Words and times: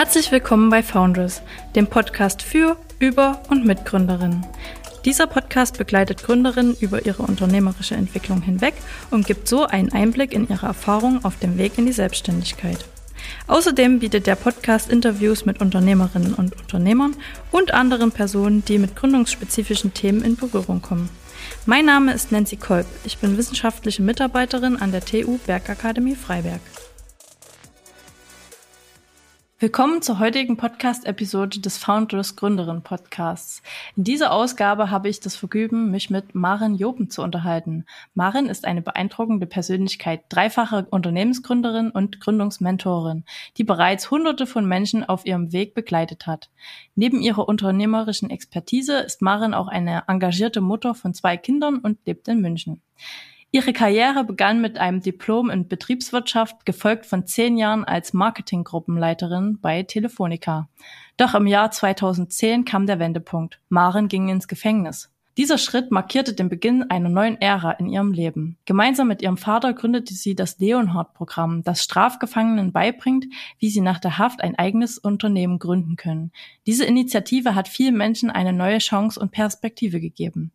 Herzlich 0.00 0.32
willkommen 0.32 0.70
bei 0.70 0.82
Founders, 0.82 1.42
dem 1.76 1.86
Podcast 1.86 2.40
für, 2.40 2.78
über 3.00 3.42
und 3.50 3.66
mit 3.66 3.84
Gründerinnen. 3.84 4.46
Dieser 5.04 5.26
Podcast 5.26 5.76
begleitet 5.76 6.22
Gründerinnen 6.22 6.74
über 6.80 7.04
ihre 7.04 7.22
unternehmerische 7.22 7.96
Entwicklung 7.96 8.40
hinweg 8.40 8.72
und 9.10 9.26
gibt 9.26 9.46
so 9.46 9.66
einen 9.66 9.92
Einblick 9.92 10.32
in 10.32 10.48
ihre 10.48 10.64
Erfahrungen 10.64 11.22
auf 11.22 11.38
dem 11.38 11.58
Weg 11.58 11.76
in 11.76 11.84
die 11.84 11.92
Selbstständigkeit. 11.92 12.82
Außerdem 13.46 13.98
bietet 13.98 14.26
der 14.26 14.36
Podcast 14.36 14.90
Interviews 14.90 15.44
mit 15.44 15.60
Unternehmerinnen 15.60 16.32
und 16.32 16.58
Unternehmern 16.58 17.14
und 17.52 17.74
anderen 17.74 18.10
Personen, 18.10 18.64
die 18.64 18.78
mit 18.78 18.96
gründungsspezifischen 18.96 19.92
Themen 19.92 20.22
in 20.22 20.36
Berührung 20.36 20.80
kommen. 20.80 21.10
Mein 21.66 21.84
Name 21.84 22.14
ist 22.14 22.32
Nancy 22.32 22.56
Kolb. 22.56 22.86
Ich 23.04 23.18
bin 23.18 23.36
wissenschaftliche 23.36 24.00
Mitarbeiterin 24.00 24.78
an 24.78 24.92
der 24.92 25.04
TU 25.04 25.36
Bergakademie 25.44 26.16
Freiberg. 26.16 26.62
Willkommen 29.62 30.00
zur 30.00 30.18
heutigen 30.18 30.56
Podcast-Episode 30.56 31.60
des 31.60 31.76
Founders 31.76 32.34
Gründerin 32.34 32.80
Podcasts. 32.80 33.62
In 33.94 34.04
dieser 34.04 34.32
Ausgabe 34.32 34.90
habe 34.90 35.10
ich 35.10 35.20
das 35.20 35.36
Vergnügen, 35.36 35.90
mich 35.90 36.08
mit 36.08 36.34
Maren 36.34 36.76
Jopen 36.76 37.10
zu 37.10 37.20
unterhalten. 37.20 37.84
Maren 38.14 38.48
ist 38.48 38.64
eine 38.64 38.80
beeindruckende 38.80 39.44
Persönlichkeit, 39.44 40.22
dreifache 40.30 40.86
Unternehmensgründerin 40.88 41.90
und 41.90 42.20
Gründungsmentorin, 42.20 43.24
die 43.58 43.64
bereits 43.64 44.10
hunderte 44.10 44.46
von 44.46 44.64
Menschen 44.64 45.06
auf 45.06 45.26
ihrem 45.26 45.52
Weg 45.52 45.74
begleitet 45.74 46.26
hat. 46.26 46.48
Neben 46.94 47.20
ihrer 47.20 47.46
unternehmerischen 47.46 48.30
Expertise 48.30 49.00
ist 49.00 49.20
Maren 49.20 49.52
auch 49.52 49.68
eine 49.68 50.04
engagierte 50.08 50.62
Mutter 50.62 50.94
von 50.94 51.12
zwei 51.12 51.36
Kindern 51.36 51.80
und 51.80 51.98
lebt 52.06 52.28
in 52.28 52.40
München. 52.40 52.80
Ihre 53.52 53.72
Karriere 53.72 54.22
begann 54.22 54.60
mit 54.60 54.78
einem 54.78 55.00
Diplom 55.00 55.50
in 55.50 55.66
Betriebswirtschaft, 55.66 56.64
gefolgt 56.64 57.04
von 57.04 57.26
zehn 57.26 57.56
Jahren 57.56 57.84
als 57.84 58.12
Marketinggruppenleiterin 58.12 59.58
bei 59.60 59.82
Telefonica. 59.82 60.68
Doch 61.16 61.34
im 61.34 61.48
Jahr 61.48 61.72
2010 61.72 62.64
kam 62.64 62.86
der 62.86 63.00
Wendepunkt. 63.00 63.60
Maren 63.68 64.06
ging 64.06 64.28
ins 64.28 64.46
Gefängnis. 64.46 65.10
Dieser 65.36 65.58
Schritt 65.58 65.90
markierte 65.90 66.34
den 66.34 66.48
Beginn 66.48 66.90
einer 66.90 67.08
neuen 67.08 67.40
Ära 67.40 67.70
in 67.72 67.88
ihrem 67.88 68.12
Leben. 68.12 68.58
Gemeinsam 68.64 69.08
mit 69.08 69.22
ihrem 69.22 69.36
Vater 69.36 69.72
gründete 69.72 70.12
sie 70.12 70.34
das 70.34 70.58
Leonhard-Programm, 70.58 71.62
das 71.62 71.82
Strafgefangenen 71.84 72.72
beibringt, 72.72 73.26
wie 73.58 73.70
sie 73.70 73.80
nach 73.80 74.00
der 74.00 74.18
Haft 74.18 74.42
ein 74.42 74.58
eigenes 74.58 74.98
Unternehmen 74.98 75.58
gründen 75.58 75.96
können. 75.96 76.32
Diese 76.66 76.84
Initiative 76.84 77.54
hat 77.54 77.68
vielen 77.68 77.96
Menschen 77.96 78.28
eine 78.30 78.52
neue 78.52 78.78
Chance 78.78 79.20
und 79.20 79.30
Perspektive 79.30 80.00
gegeben. 80.00 80.52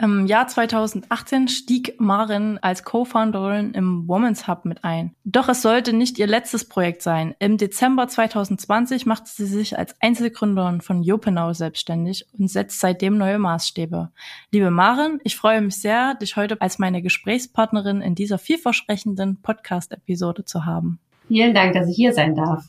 Im 0.00 0.26
Jahr 0.26 0.48
2018 0.48 1.48
stieg 1.48 2.00
Marin 2.00 2.58
als 2.62 2.82
Co-Founderin 2.82 3.72
im 3.74 4.08
Women's 4.08 4.48
Hub 4.48 4.64
mit 4.64 4.84
ein. 4.84 5.14
Doch 5.24 5.48
es 5.48 5.62
sollte 5.62 5.92
nicht 5.92 6.18
ihr 6.18 6.26
letztes 6.26 6.66
Projekt 6.66 7.02
sein. 7.02 7.34
Im 7.38 7.58
Dezember 7.58 8.08
2020 8.08 9.04
machte 9.04 9.30
sie 9.30 9.46
sich 9.46 9.78
als 9.78 9.94
Einzelgründerin 10.00 10.80
von 10.80 11.02
Jopenau 11.02 11.52
selbstständig 11.52 12.26
und 12.36 12.48
setzt 12.48 12.80
seitdem 12.80 13.18
neue 13.18 13.38
Maßstäbe. 13.38 14.10
Liebe 14.50 14.70
Marin, 14.70 15.20
ich 15.24 15.36
freue 15.36 15.60
mich 15.60 15.76
sehr, 15.76 16.14
dich 16.14 16.36
heute 16.36 16.60
als 16.60 16.78
meine 16.78 17.02
Gesprächspartnerin 17.02 18.00
in 18.00 18.14
dieser 18.14 18.38
vielversprechenden 18.38 19.40
Podcast-Episode 19.42 20.44
zu 20.44 20.64
haben. 20.64 20.98
Vielen 21.28 21.54
Dank, 21.54 21.74
dass 21.74 21.88
ich 21.88 21.96
hier 21.96 22.12
sein 22.12 22.34
darf. 22.34 22.64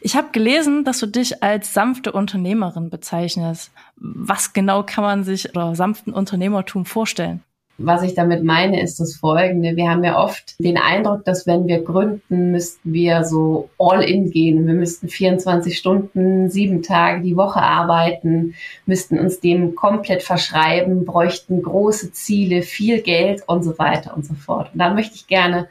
Ich 0.00 0.16
habe 0.16 0.28
gelesen, 0.32 0.84
dass 0.84 1.00
du 1.00 1.06
dich 1.06 1.42
als 1.42 1.74
sanfte 1.74 2.12
Unternehmerin 2.12 2.90
bezeichnest. 2.90 3.72
Was 3.96 4.52
genau 4.52 4.84
kann 4.84 5.02
man 5.02 5.24
sich 5.24 5.50
oder 5.50 5.74
sanften 5.74 6.12
Unternehmertum 6.12 6.84
vorstellen? 6.84 7.42
Was 7.82 8.02
ich 8.02 8.14
damit 8.14 8.44
meine, 8.44 8.82
ist 8.82 9.00
das 9.00 9.16
Folgende. 9.16 9.74
Wir 9.74 9.90
haben 9.90 10.04
ja 10.04 10.22
oft 10.22 10.54
den 10.58 10.76
Eindruck, 10.76 11.24
dass 11.24 11.46
wenn 11.46 11.66
wir 11.66 11.82
gründen, 11.82 12.52
müssten 12.52 12.92
wir 12.92 13.24
so 13.24 13.70
all 13.78 14.02
in 14.02 14.30
gehen. 14.30 14.66
Wir 14.66 14.74
müssten 14.74 15.08
24 15.08 15.78
Stunden, 15.78 16.50
sieben 16.50 16.82
Tage 16.82 17.22
die 17.22 17.36
Woche 17.36 17.62
arbeiten, 17.62 18.54
müssten 18.84 19.18
uns 19.18 19.40
dem 19.40 19.74
komplett 19.74 20.22
verschreiben, 20.22 21.06
bräuchten 21.06 21.62
große 21.62 22.12
Ziele, 22.12 22.60
viel 22.60 23.00
Geld 23.00 23.42
und 23.46 23.62
so 23.62 23.78
weiter 23.78 24.14
und 24.14 24.26
so 24.26 24.34
fort. 24.34 24.70
Und 24.74 24.78
da 24.78 24.92
möchte 24.92 25.14
ich 25.14 25.26
gerne 25.26 25.68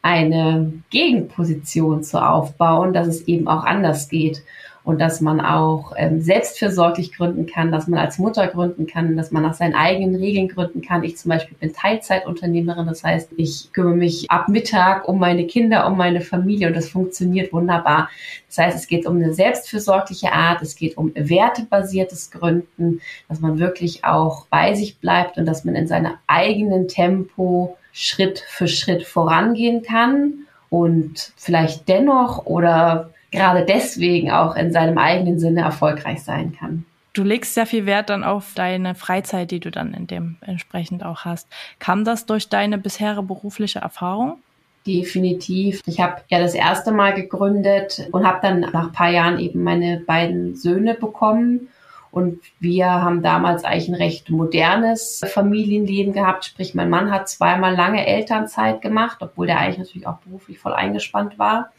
eine 0.00 0.72
Gegenposition 0.88 2.02
zu 2.02 2.26
aufbauen, 2.26 2.94
dass 2.94 3.06
es 3.06 3.28
eben 3.28 3.48
auch 3.48 3.64
anders 3.64 4.08
geht 4.08 4.42
und 4.90 5.00
dass 5.00 5.20
man 5.20 5.40
auch 5.40 5.92
ähm, 5.96 6.20
selbstfürsorglich 6.20 7.12
gründen 7.12 7.46
kann, 7.46 7.70
dass 7.70 7.86
man 7.86 8.00
als 8.00 8.18
Mutter 8.18 8.48
gründen 8.48 8.88
kann, 8.88 9.16
dass 9.16 9.30
man 9.30 9.44
nach 9.44 9.54
seinen 9.54 9.74
eigenen 9.74 10.16
Regeln 10.16 10.48
gründen 10.48 10.82
kann. 10.82 11.04
Ich 11.04 11.16
zum 11.16 11.28
Beispiel 11.28 11.56
bin 11.58 11.72
Teilzeitunternehmerin, 11.72 12.88
das 12.88 13.04
heißt, 13.04 13.30
ich 13.36 13.72
kümmere 13.72 13.94
mich 13.94 14.28
ab 14.32 14.48
Mittag 14.48 15.06
um 15.06 15.20
meine 15.20 15.46
Kinder, 15.46 15.86
um 15.86 15.96
meine 15.96 16.20
Familie 16.20 16.66
und 16.66 16.76
das 16.76 16.88
funktioniert 16.88 17.52
wunderbar. 17.52 18.10
Das 18.48 18.58
heißt, 18.58 18.76
es 18.76 18.88
geht 18.88 19.06
um 19.06 19.14
eine 19.14 19.32
selbstfürsorgliche 19.32 20.32
Art, 20.32 20.60
es 20.60 20.74
geht 20.74 20.96
um 20.96 21.12
wertebasiertes 21.14 22.32
Gründen, 22.32 23.00
dass 23.28 23.38
man 23.38 23.60
wirklich 23.60 24.04
auch 24.04 24.46
bei 24.50 24.74
sich 24.74 24.98
bleibt 24.98 25.38
und 25.38 25.46
dass 25.46 25.64
man 25.64 25.76
in 25.76 25.86
seinem 25.86 26.14
eigenen 26.26 26.88
Tempo 26.88 27.76
Schritt 27.92 28.44
für 28.48 28.66
Schritt 28.66 29.04
vorangehen 29.04 29.82
kann 29.82 30.46
und 30.68 31.32
vielleicht 31.36 31.88
dennoch 31.88 32.44
oder 32.46 33.10
gerade 33.30 33.64
deswegen 33.64 34.30
auch 34.30 34.56
in 34.56 34.72
seinem 34.72 34.98
eigenen 34.98 35.38
Sinne 35.38 35.62
erfolgreich 35.62 36.22
sein 36.22 36.56
kann. 36.58 36.84
Du 37.12 37.24
legst 37.24 37.54
sehr 37.54 37.66
viel 37.66 37.86
Wert 37.86 38.08
dann 38.08 38.22
auf 38.22 38.52
deine 38.54 38.94
Freizeit, 38.94 39.50
die 39.50 39.60
du 39.60 39.70
dann 39.70 39.94
in 39.94 40.06
dem 40.06 40.36
entsprechend 40.42 41.04
auch 41.04 41.24
hast. 41.24 41.48
Kam 41.80 42.04
das 42.04 42.24
durch 42.26 42.48
deine 42.48 42.78
bisherige 42.78 43.22
berufliche 43.22 43.80
Erfahrung? 43.80 44.38
Definitiv. 44.86 45.82
Ich 45.86 46.00
habe 46.00 46.22
ja 46.28 46.38
das 46.38 46.54
erste 46.54 46.92
Mal 46.92 47.12
gegründet 47.12 48.08
und 48.12 48.26
habe 48.26 48.38
dann 48.40 48.60
nach 48.60 48.86
ein 48.86 48.92
paar 48.92 49.10
Jahren 49.10 49.38
eben 49.40 49.62
meine 49.62 50.00
beiden 50.00 50.54
Söhne 50.54 50.94
bekommen 50.94 51.68
und 52.12 52.40
wir 52.58 52.86
haben 52.86 53.22
damals 53.22 53.64
eigentlich 53.64 53.88
ein 53.88 53.94
recht 53.94 54.30
modernes 54.30 55.20
Familienleben 55.32 56.12
gehabt. 56.12 56.44
Sprich, 56.44 56.74
mein 56.74 56.90
Mann 56.90 57.10
hat 57.10 57.28
zweimal 57.28 57.74
lange 57.74 58.04
Elternzeit 58.06 58.80
gemacht, 58.82 59.18
obwohl 59.20 59.46
der 59.46 59.58
eigentlich 59.58 59.78
natürlich 59.78 60.06
auch 60.06 60.18
beruflich 60.18 60.58
voll 60.58 60.72
eingespannt 60.72 61.38
war. 61.38 61.70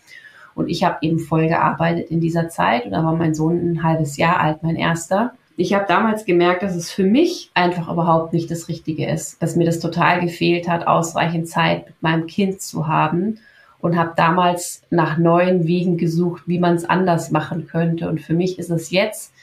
Und 0.56 0.70
ich 0.70 0.84
habe 0.84 0.98
eben 1.02 1.20
voll 1.20 1.48
gearbeitet 1.48 2.12
in 2.12 2.20
dieser 2.20 2.50
Zeit. 2.50 2.86
Und 2.86 2.92
da 2.92 3.04
war 3.04 3.16
mein 3.16 3.34
Sohn 3.34 3.58
ein 3.58 3.84
halbes 3.84 4.18
Jahr 4.18 4.40
alt, 4.40 4.64
mein 4.64 4.76
erster. 4.76 5.34
Ich 5.58 5.74
habe 5.74 5.86
damals 5.88 6.26
gemerkt, 6.26 6.64
dass 6.64 6.76
es 6.76 6.92
für 6.92 7.04
mich 7.04 7.52
einfach 7.54 7.92
überhaupt 7.92 8.34
nicht 8.34 8.50
das 8.50 8.68
Richtige 8.68 9.08
ist, 9.08 9.42
dass 9.42 9.56
mir 9.56 9.66
das 9.66 9.80
total 9.80 10.22
gefehlt 10.22 10.68
hat, 10.68 10.88
ausreichend 10.88 11.48
Zeit 11.48 11.88
mit 11.88 12.02
meinem 12.02 12.28
Kind 12.28 12.62
zu 12.62 12.88
haben 12.88 13.40
und 13.80 13.98
habe 13.98 14.14
damals 14.16 14.84
nach 14.90 15.18
neuen 15.18 15.68
Wegen 15.68 15.98
gesucht, 15.98 16.44
wie 16.48 16.60
man 16.60 16.76
es 16.76 16.90
anders 16.90 17.32
machen 17.32 17.68
könnte. 17.68 18.10
Und 18.10 18.22
für 18.22 18.34
mich 18.34 18.60
ist 18.60 18.70
es 18.70 18.92
jetzt 18.92 19.34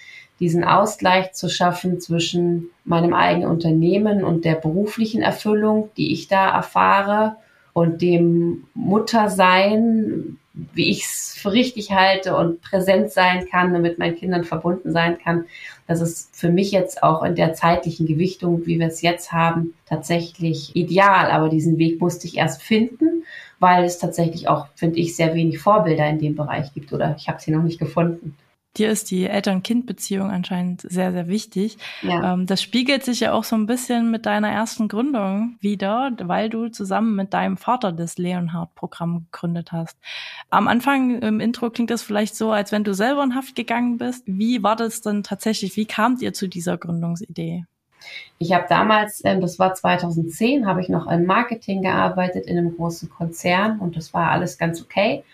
diesen 0.40 0.64
Ausgleich 0.64 1.32
zu 1.32 1.48
schaffen 1.48 2.00
zwischen 2.00 2.70
meinem 2.84 3.12
eigenen 3.12 3.50
Unternehmen 3.50 4.22
und 4.24 4.44
der 4.44 4.54
beruflichen 4.54 5.20
Erfüllung, 5.20 5.90
die 5.96 6.12
ich 6.12 6.28
da 6.28 6.48
erfahre 6.48 7.36
und 7.72 8.02
dem 8.02 8.64
Muttersein, 8.74 10.38
wie 10.74 10.90
ich 10.90 11.04
es 11.04 11.34
für 11.36 11.52
richtig 11.52 11.92
halte 11.92 12.36
und 12.36 12.60
präsent 12.60 13.12
sein 13.12 13.46
kann 13.48 13.74
und 13.74 13.82
mit 13.82 13.98
meinen 13.98 14.16
Kindern 14.16 14.44
verbunden 14.44 14.92
sein 14.92 15.18
kann. 15.18 15.44
Das 15.86 16.00
ist 16.00 16.34
für 16.34 16.50
mich 16.50 16.72
jetzt 16.72 17.02
auch 17.02 17.22
in 17.22 17.36
der 17.36 17.54
zeitlichen 17.54 18.06
Gewichtung, 18.06 18.66
wie 18.66 18.78
wir 18.78 18.88
es 18.88 19.02
jetzt 19.02 19.32
haben, 19.32 19.74
tatsächlich 19.86 20.74
ideal. 20.74 21.30
Aber 21.30 21.48
diesen 21.48 21.78
Weg 21.78 22.00
musste 22.00 22.26
ich 22.26 22.36
erst 22.36 22.62
finden, 22.62 23.24
weil 23.60 23.84
es 23.84 23.98
tatsächlich 23.98 24.48
auch, 24.48 24.66
finde 24.74 24.98
ich, 24.98 25.16
sehr 25.16 25.34
wenig 25.34 25.58
Vorbilder 25.58 26.08
in 26.08 26.18
dem 26.18 26.34
Bereich 26.34 26.74
gibt 26.74 26.92
oder 26.92 27.14
ich 27.16 27.28
habe 27.28 27.40
sie 27.40 27.50
noch 27.50 27.62
nicht 27.62 27.78
gefunden 27.78 28.36
dir 28.76 28.90
ist 28.90 29.10
die 29.10 29.26
Eltern-Kind-Beziehung 29.26 30.30
anscheinend 30.30 30.82
sehr, 30.82 31.12
sehr 31.12 31.26
wichtig. 31.28 31.78
Ja. 32.02 32.34
Ähm, 32.34 32.46
das 32.46 32.62
spiegelt 32.62 33.04
sich 33.04 33.20
ja 33.20 33.32
auch 33.32 33.44
so 33.44 33.56
ein 33.56 33.66
bisschen 33.66 34.10
mit 34.10 34.26
deiner 34.26 34.50
ersten 34.50 34.88
Gründung 34.88 35.56
wieder, 35.60 36.12
weil 36.22 36.48
du 36.48 36.68
zusammen 36.68 37.16
mit 37.16 37.34
deinem 37.34 37.56
Vater 37.56 37.92
das 37.92 38.18
Leonhard-Programm 38.18 39.26
gegründet 39.30 39.72
hast. 39.72 39.96
Am 40.50 40.68
Anfang 40.68 41.20
im 41.20 41.40
Intro 41.40 41.70
klingt 41.70 41.90
das 41.90 42.02
vielleicht 42.02 42.36
so, 42.36 42.52
als 42.52 42.72
wenn 42.72 42.84
du 42.84 42.94
selber 42.94 43.22
in 43.24 43.34
Haft 43.34 43.56
gegangen 43.56 43.98
bist. 43.98 44.24
Wie 44.26 44.62
war 44.62 44.76
das 44.76 45.00
denn 45.00 45.22
tatsächlich? 45.22 45.76
Wie 45.76 45.86
kamt 45.86 46.22
ihr 46.22 46.32
zu 46.32 46.48
dieser 46.48 46.76
Gründungsidee? 46.76 47.64
Ich 48.38 48.52
habe 48.52 48.66
damals, 48.68 49.22
ähm, 49.24 49.40
das 49.40 49.58
war 49.58 49.74
2010, 49.74 50.66
habe 50.66 50.80
ich 50.80 50.88
noch 50.88 51.10
in 51.10 51.26
Marketing 51.26 51.82
gearbeitet 51.82 52.46
in 52.46 52.56
einem 52.56 52.76
großen 52.76 53.10
Konzern 53.10 53.80
und 53.80 53.96
das 53.96 54.14
war 54.14 54.30
alles 54.30 54.56
ganz 54.56 54.80
okay 54.80 55.24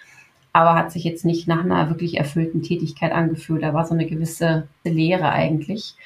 aber 0.55 0.77
hat 0.77 0.93
sich 0.93 1.03
jetzt 1.03 1.25
nicht 1.25 1.49
nach 1.49 1.65
einer 1.65 1.91
wirklich 1.91 2.17
erfüllten 2.17 2.63
Tätigkeit 2.63 3.13
angefühlt. 3.13 3.65
Da 3.65 3.75
war 3.75 3.85
so 3.85 3.93
eine 3.93 4.07
gewisse 4.07 4.69
Leere 4.85 5.29
eigentlich. 5.31 5.97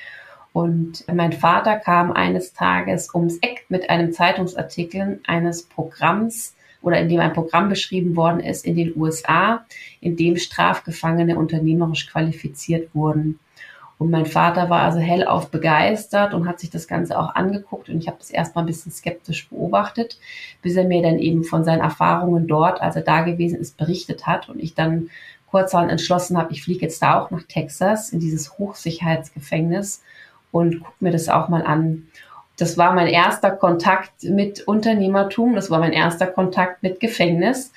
Und 0.54 1.04
mein 1.12 1.34
Vater 1.34 1.76
kam 1.76 2.10
eines 2.10 2.54
Tages 2.54 3.14
ums 3.14 3.36
Eck 3.42 3.66
mit 3.68 3.90
einem 3.90 4.10
Zeitungsartikel 4.12 5.20
eines 5.26 5.64
Programms 5.64 6.56
oder 6.80 6.98
in 6.98 7.10
dem 7.10 7.20
ein 7.20 7.34
Programm 7.34 7.68
beschrieben 7.68 8.16
worden 8.16 8.40
ist 8.40 8.64
in 8.64 8.74
den 8.74 8.96
USA, 8.96 9.66
in 10.00 10.16
dem 10.16 10.38
Strafgefangene 10.38 11.36
unternehmerisch 11.36 12.08
qualifiziert 12.08 12.94
wurden. 12.94 13.38
Und 13.98 14.10
mein 14.10 14.26
Vater 14.26 14.70
war 14.70 14.82
also 14.82 15.00
hellauf 15.00 15.50
begeistert 15.50 16.32
und 16.32 16.46
hat 16.46 16.60
sich 16.60 16.70
das 16.70 16.86
Ganze 16.86 17.18
auch 17.18 17.34
angeguckt. 17.34 17.88
Und 17.88 17.98
ich 17.98 18.06
habe 18.06 18.18
das 18.18 18.30
erstmal 18.30 18.62
ein 18.62 18.68
bisschen 18.68 18.92
skeptisch 18.92 19.48
beobachtet, 19.48 20.18
bis 20.62 20.76
er 20.76 20.84
mir 20.84 21.02
dann 21.02 21.18
eben 21.18 21.42
von 21.42 21.64
seinen 21.64 21.80
Erfahrungen 21.80 22.46
dort, 22.46 22.80
als 22.80 22.94
er 22.94 23.02
da 23.02 23.22
gewesen 23.22 23.58
ist, 23.58 23.76
berichtet 23.76 24.26
hat. 24.26 24.48
Und 24.48 24.60
ich 24.60 24.74
dann 24.74 25.10
kurzerhand 25.50 25.90
entschlossen 25.90 26.38
habe, 26.38 26.52
ich 26.52 26.62
fliege 26.62 26.82
jetzt 26.82 27.02
da 27.02 27.20
auch 27.20 27.30
nach 27.30 27.42
Texas 27.42 28.10
in 28.10 28.20
dieses 28.20 28.58
Hochsicherheitsgefängnis 28.58 30.02
und 30.52 30.80
gucke 30.80 30.96
mir 31.00 31.10
das 31.10 31.28
auch 31.28 31.48
mal 31.48 31.64
an. 31.64 32.06
Das 32.56 32.76
war 32.76 32.92
mein 32.92 33.06
erster 33.06 33.50
Kontakt 33.50 34.24
mit 34.24 34.66
Unternehmertum, 34.66 35.54
das 35.54 35.70
war 35.70 35.78
mein 35.78 35.92
erster 35.92 36.26
Kontakt 36.26 36.82
mit 36.82 37.00
Gefängnis. 37.00 37.72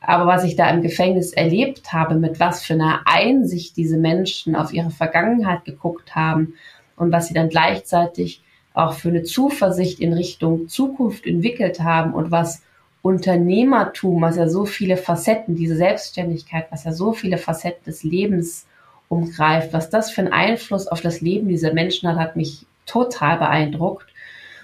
Aber 0.00 0.26
was 0.26 0.44
ich 0.44 0.56
da 0.56 0.68
im 0.70 0.82
Gefängnis 0.82 1.32
erlebt 1.32 1.92
habe, 1.92 2.14
mit 2.14 2.40
was 2.40 2.62
für 2.62 2.74
einer 2.74 3.02
Einsicht 3.04 3.76
diese 3.76 3.98
Menschen 3.98 4.56
auf 4.56 4.72
ihre 4.72 4.90
Vergangenheit 4.90 5.64
geguckt 5.64 6.14
haben 6.14 6.54
und 6.96 7.12
was 7.12 7.28
sie 7.28 7.34
dann 7.34 7.50
gleichzeitig 7.50 8.42
auch 8.72 8.94
für 8.94 9.08
eine 9.08 9.24
Zuversicht 9.24 10.00
in 10.00 10.12
Richtung 10.12 10.68
Zukunft 10.68 11.26
entwickelt 11.26 11.80
haben 11.80 12.14
und 12.14 12.30
was 12.30 12.62
Unternehmertum, 13.02 14.20
was 14.20 14.36
ja 14.36 14.48
so 14.48 14.66
viele 14.66 14.96
Facetten, 14.96 15.54
diese 15.54 15.76
Selbstständigkeit, 15.76 16.66
was 16.70 16.84
ja 16.84 16.92
so 16.92 17.12
viele 17.12 17.38
Facetten 17.38 17.84
des 17.84 18.02
Lebens 18.02 18.66
umgreift, 19.08 19.72
was 19.72 19.90
das 19.90 20.10
für 20.10 20.20
einen 20.20 20.32
Einfluss 20.32 20.86
auf 20.86 21.00
das 21.00 21.20
Leben 21.20 21.48
dieser 21.48 21.72
Menschen 21.72 22.08
hat, 22.08 22.18
hat 22.18 22.36
mich 22.36 22.66
total 22.86 23.38
beeindruckt, 23.38 24.06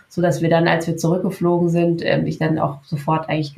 so 0.09 0.23
dass 0.23 0.43
wir 0.43 0.51
dann, 0.51 0.69
als 0.69 0.87
wir 0.87 0.97
zurückgeflogen 0.97 1.69
sind, 1.69 2.03
ähm, 2.05 2.27
ich 2.27 2.39
dann 2.39 2.59
auch 2.59 2.85
sofort 2.85 3.29
eigentlich 3.29 3.55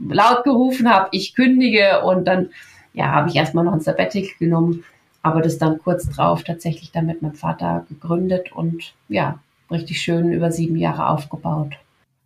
laut 0.00 0.44
gerufen 0.44 0.88
habe, 0.88 1.08
ich 1.12 1.34
kündige 1.34 2.02
und 2.04 2.24
dann 2.26 2.50
ja 2.92 3.06
habe 3.06 3.28
ich 3.28 3.36
erstmal 3.36 3.64
noch 3.64 3.72
ein 3.72 3.80
Sabbatical 3.80 4.30
genommen, 4.38 4.84
aber 5.22 5.42
das 5.42 5.58
dann 5.58 5.78
kurz 5.78 6.08
drauf 6.08 6.44
tatsächlich 6.44 6.92
dann 6.92 7.06
mit 7.06 7.22
meinem 7.22 7.34
Vater 7.34 7.86
gegründet 7.88 8.52
und 8.52 8.94
ja 9.08 9.38
richtig 9.70 10.00
schön 10.00 10.32
über 10.32 10.50
sieben 10.50 10.76
Jahre 10.76 11.08
aufgebaut. 11.08 11.76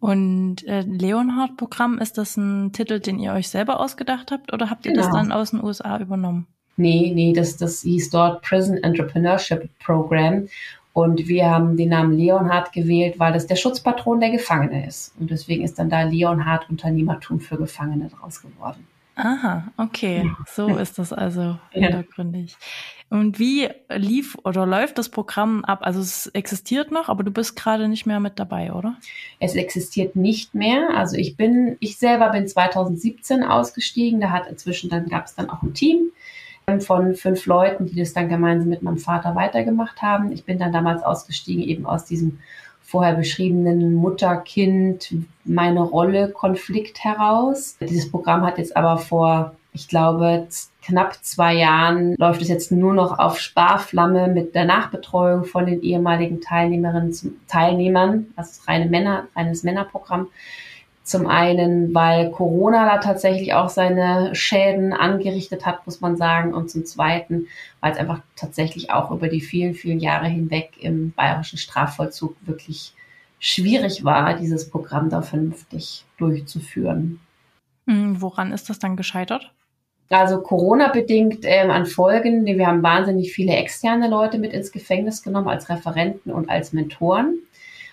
Und 0.00 0.66
äh, 0.66 0.80
Leonhard-Programm, 0.80 1.98
ist 1.98 2.18
das 2.18 2.36
ein 2.36 2.72
Titel, 2.72 2.98
den 2.98 3.20
ihr 3.20 3.34
euch 3.34 3.48
selber 3.48 3.78
ausgedacht 3.78 4.32
habt 4.32 4.52
oder 4.52 4.68
habt 4.68 4.84
ihr 4.84 4.92
genau. 4.92 5.04
das 5.04 5.14
dann 5.14 5.30
aus 5.30 5.52
den 5.52 5.62
USA 5.62 6.00
übernommen? 6.00 6.48
Nee, 6.76 7.12
nee, 7.14 7.32
das, 7.32 7.56
das 7.56 7.82
hieß 7.82 8.10
dort 8.10 8.42
Prison 8.42 8.78
Entrepreneurship 8.78 9.68
Program. 9.78 10.48
Und 10.92 11.26
wir 11.26 11.50
haben 11.50 11.76
den 11.76 11.88
Namen 11.88 12.18
Leonhard 12.18 12.72
gewählt, 12.72 13.18
weil 13.18 13.32
das 13.32 13.46
der 13.46 13.56
Schutzpatron 13.56 14.20
der 14.20 14.30
Gefangene 14.30 14.86
ist. 14.86 15.14
Und 15.18 15.30
deswegen 15.30 15.64
ist 15.64 15.78
dann 15.78 15.88
da 15.88 16.02
Leonhard 16.02 16.68
Unternehmertum 16.68 17.40
für 17.40 17.56
Gefangene 17.56 18.08
draus 18.08 18.42
geworden. 18.42 18.86
Aha, 19.14 19.70
okay. 19.76 20.30
So 20.46 20.68
ist 20.78 20.98
das 20.98 21.12
also 21.12 21.58
hintergründig. 21.70 22.52
Ja. 22.52 23.18
Und 23.18 23.38
wie 23.38 23.68
lief 23.90 24.38
oder 24.42 24.64
läuft 24.64 24.96
das 24.96 25.10
Programm 25.10 25.66
ab? 25.66 25.80
Also 25.82 26.00
es 26.00 26.28
existiert 26.28 26.90
noch, 26.90 27.10
aber 27.10 27.22
du 27.22 27.30
bist 27.30 27.56
gerade 27.56 27.88
nicht 27.88 28.06
mehr 28.06 28.20
mit 28.20 28.38
dabei, 28.38 28.72
oder? 28.72 28.96
Es 29.38 29.54
existiert 29.54 30.16
nicht 30.16 30.54
mehr. 30.54 30.96
Also 30.96 31.16
ich 31.16 31.36
bin, 31.36 31.76
ich 31.80 31.98
selber 31.98 32.30
bin 32.30 32.48
2017 32.48 33.42
ausgestiegen. 33.42 34.20
Da 34.20 34.30
hat 34.30 34.46
inzwischen 34.46 34.88
dann 34.88 35.10
gab 35.10 35.26
es 35.26 35.34
dann 35.34 35.50
auch 35.50 35.62
ein 35.62 35.74
Team 35.74 36.10
von 36.80 37.14
fünf 37.14 37.46
Leuten, 37.46 37.86
die 37.86 37.96
das 37.96 38.12
dann 38.12 38.28
gemeinsam 38.28 38.68
mit 38.68 38.82
meinem 38.82 38.98
Vater 38.98 39.34
weitergemacht 39.34 40.00
haben. 40.02 40.32
Ich 40.32 40.44
bin 40.44 40.58
dann 40.58 40.72
damals 40.72 41.02
ausgestiegen 41.02 41.62
eben 41.62 41.86
aus 41.86 42.04
diesem 42.04 42.38
vorher 42.82 43.14
beschriebenen 43.14 43.94
Mutter-Kind, 43.94 45.14
meine 45.44 45.80
Rolle 45.80 46.28
Konflikt 46.28 47.02
heraus. 47.04 47.76
Dieses 47.80 48.10
Programm 48.10 48.44
hat 48.44 48.58
jetzt 48.58 48.76
aber 48.76 48.98
vor, 48.98 49.54
ich 49.72 49.88
glaube, 49.88 50.46
knapp 50.82 51.14
zwei 51.22 51.54
Jahren 51.54 52.14
läuft 52.16 52.42
es 52.42 52.48
jetzt 52.48 52.70
nur 52.70 52.92
noch 52.92 53.18
auf 53.18 53.38
Sparflamme 53.38 54.28
mit 54.28 54.54
der 54.54 54.66
Nachbetreuung 54.66 55.44
von 55.44 55.64
den 55.64 55.82
ehemaligen 55.82 56.42
Teilnehmerinnen, 56.42 57.40
Teilnehmern. 57.48 58.26
Ist 58.38 58.68
reine 58.68 58.86
Männer, 58.86 59.28
reines 59.34 59.62
Männerprogramm. 59.62 60.28
Zum 61.04 61.26
einen, 61.26 61.92
weil 61.94 62.30
Corona 62.30 62.86
da 62.86 62.98
tatsächlich 62.98 63.54
auch 63.54 63.68
seine 63.68 64.34
Schäden 64.34 64.92
angerichtet 64.92 65.66
hat, 65.66 65.84
muss 65.84 66.00
man 66.00 66.16
sagen. 66.16 66.54
Und 66.54 66.70
zum 66.70 66.84
zweiten, 66.84 67.48
weil 67.80 67.92
es 67.92 67.98
einfach 67.98 68.20
tatsächlich 68.36 68.90
auch 68.90 69.10
über 69.10 69.28
die 69.28 69.40
vielen, 69.40 69.74
vielen 69.74 69.98
Jahre 69.98 70.28
hinweg 70.28 70.72
im 70.80 71.12
bayerischen 71.12 71.58
Strafvollzug 71.58 72.36
wirklich 72.42 72.94
schwierig 73.40 74.04
war, 74.04 74.34
dieses 74.34 74.70
Programm 74.70 75.10
da 75.10 75.22
vernünftig 75.22 76.04
durchzuführen. 76.18 77.18
Hm, 77.88 78.22
woran 78.22 78.52
ist 78.52 78.70
das 78.70 78.78
dann 78.78 78.96
gescheitert? 78.96 79.50
Also 80.08 80.40
Corona-bedingt 80.40 81.40
ähm, 81.42 81.70
an 81.70 81.86
Folgen, 81.86 82.44
wir 82.44 82.66
haben 82.66 82.82
wahnsinnig 82.82 83.32
viele 83.32 83.56
externe 83.56 84.08
Leute 84.08 84.38
mit 84.38 84.52
ins 84.52 84.70
Gefängnis 84.70 85.22
genommen 85.22 85.48
als 85.48 85.68
Referenten 85.68 86.30
und 86.30 86.50
als 86.50 86.72
Mentoren. 86.72 87.38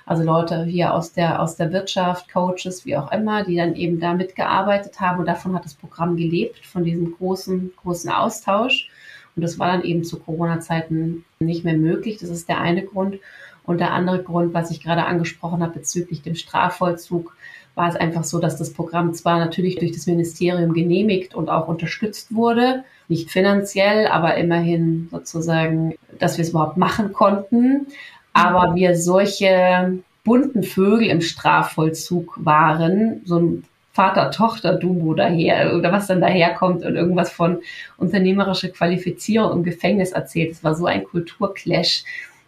Also 0.10 0.24
Leute 0.24 0.66
hier 0.66 0.96
aus 0.96 1.14
der, 1.14 1.40
aus 1.40 1.56
der 1.56 1.72
Wirtschaft, 1.72 2.34
Coaches, 2.34 2.84
wie 2.84 2.98
auch 2.98 3.12
immer, 3.12 3.44
die 3.44 3.56
dann 3.56 3.76
eben 3.76 4.00
da 4.00 4.16
mitgearbeitet 4.16 5.00
haben. 5.00 5.20
Und 5.20 5.28
davon 5.28 5.54
hat 5.54 5.66
das 5.66 5.76
Programm 5.76 6.18
gelebt, 6.18 6.66
von 6.66 6.84
diesem 6.84 7.16
großen, 7.16 7.74
großen 7.80 8.10
Austausch. 8.10 8.90
Und 9.36 9.44
das 9.44 9.60
war 9.60 9.68
dann 9.68 9.84
eben 9.84 10.04
zu 10.04 10.18
Corona-Zeiten 10.18 11.26
nicht 11.38 11.64
mehr 11.64 11.78
möglich. 11.78 12.18
Das 12.18 12.32
ist 12.32 12.50
der 12.50 12.60
eine 12.60 12.82
Grund. 12.86 13.20
Und 13.66 13.82
der 13.82 13.92
andere 13.92 14.24
Grund, 14.24 14.52
was 14.52 14.72
ich 14.72 14.82
gerade 14.82 15.06
angesprochen 15.06 15.62
habe 15.62 15.74
bezüglich 15.74 16.24
dem 16.24 16.34
Strafvollzug, 16.34 17.36
war 17.76 17.88
es 17.88 17.96
einfach 17.96 18.24
so, 18.24 18.40
dass 18.40 18.58
das 18.58 18.74
Programm 18.74 19.14
zwar 19.14 19.38
natürlich 19.38 19.76
durch 19.76 19.92
das 19.92 20.08
Ministerium 20.08 20.74
genehmigt 20.74 21.36
und 21.36 21.52
auch 21.52 21.68
unterstützt 21.68 22.34
wurde, 22.34 22.84
nicht 23.10 23.30
finanziell, 23.30 24.08
aber 24.08 24.38
immerhin 24.38 25.08
sozusagen, 25.12 25.94
dass 26.18 26.38
wir 26.38 26.44
es 26.44 26.50
überhaupt 26.50 26.78
machen 26.78 27.14
konnten, 27.14 27.86
aber 28.34 28.76
wir 28.76 28.96
solche 28.96 30.00
bunten 30.24 30.64
Vögel 30.64 31.08
im 31.08 31.22
Strafvollzug 31.22 32.34
waren, 32.38 33.22
so 33.26 33.40
ein 33.40 33.64
Vater-Tochter-Duo 33.94 35.14
daher 35.14 35.76
oder 35.76 35.92
was 35.92 36.08
dann 36.08 36.22
daherkommt 36.22 36.86
und 36.86 36.96
irgendwas 36.96 37.32
von 37.32 37.60
unternehmerischer 37.98 38.70
Qualifizierung 38.70 39.52
im 39.52 39.64
Gefängnis 39.64 40.12
erzählt. 40.12 40.52
Es 40.52 40.64
war 40.64 40.76
so 40.76 40.86
ein 40.86 41.04
Kulturclash, 41.04 42.04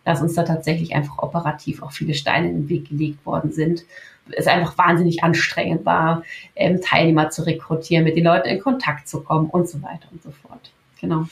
dass 0.06 0.22
uns 0.22 0.36
da 0.36 0.44
tatsächlich 0.44 0.96
einfach 0.96 1.18
operativ 1.18 1.84
auch 1.84 1.92
viele 1.92 2.14
Steine 2.14 2.50
in 2.50 2.56
den 2.56 2.70
Weg 2.70 2.90
gelegt 2.90 3.26
worden 3.26 3.52
sind. 3.52 3.84
Es 4.32 4.48
einfach 4.48 4.78
wahnsinnig 4.78 5.24
anstrengend 5.24 5.86
war, 5.86 6.24
ähm, 6.56 6.80
Teilnehmer 6.82 7.32
zu 7.32 7.46
rekrutieren, 7.46 8.06
mit 8.06 8.16
den 8.16 8.24
Leuten 8.24 8.48
in 8.48 8.62
Kontakt 8.62 9.08
zu 9.08 9.22
kommen 9.22 9.50
und 9.50 9.68
so 9.68 9.82
weiter 9.82 10.08
und 10.12 10.24
so 10.24 10.32
fort. 10.32 10.72
Genau. 11.02 11.26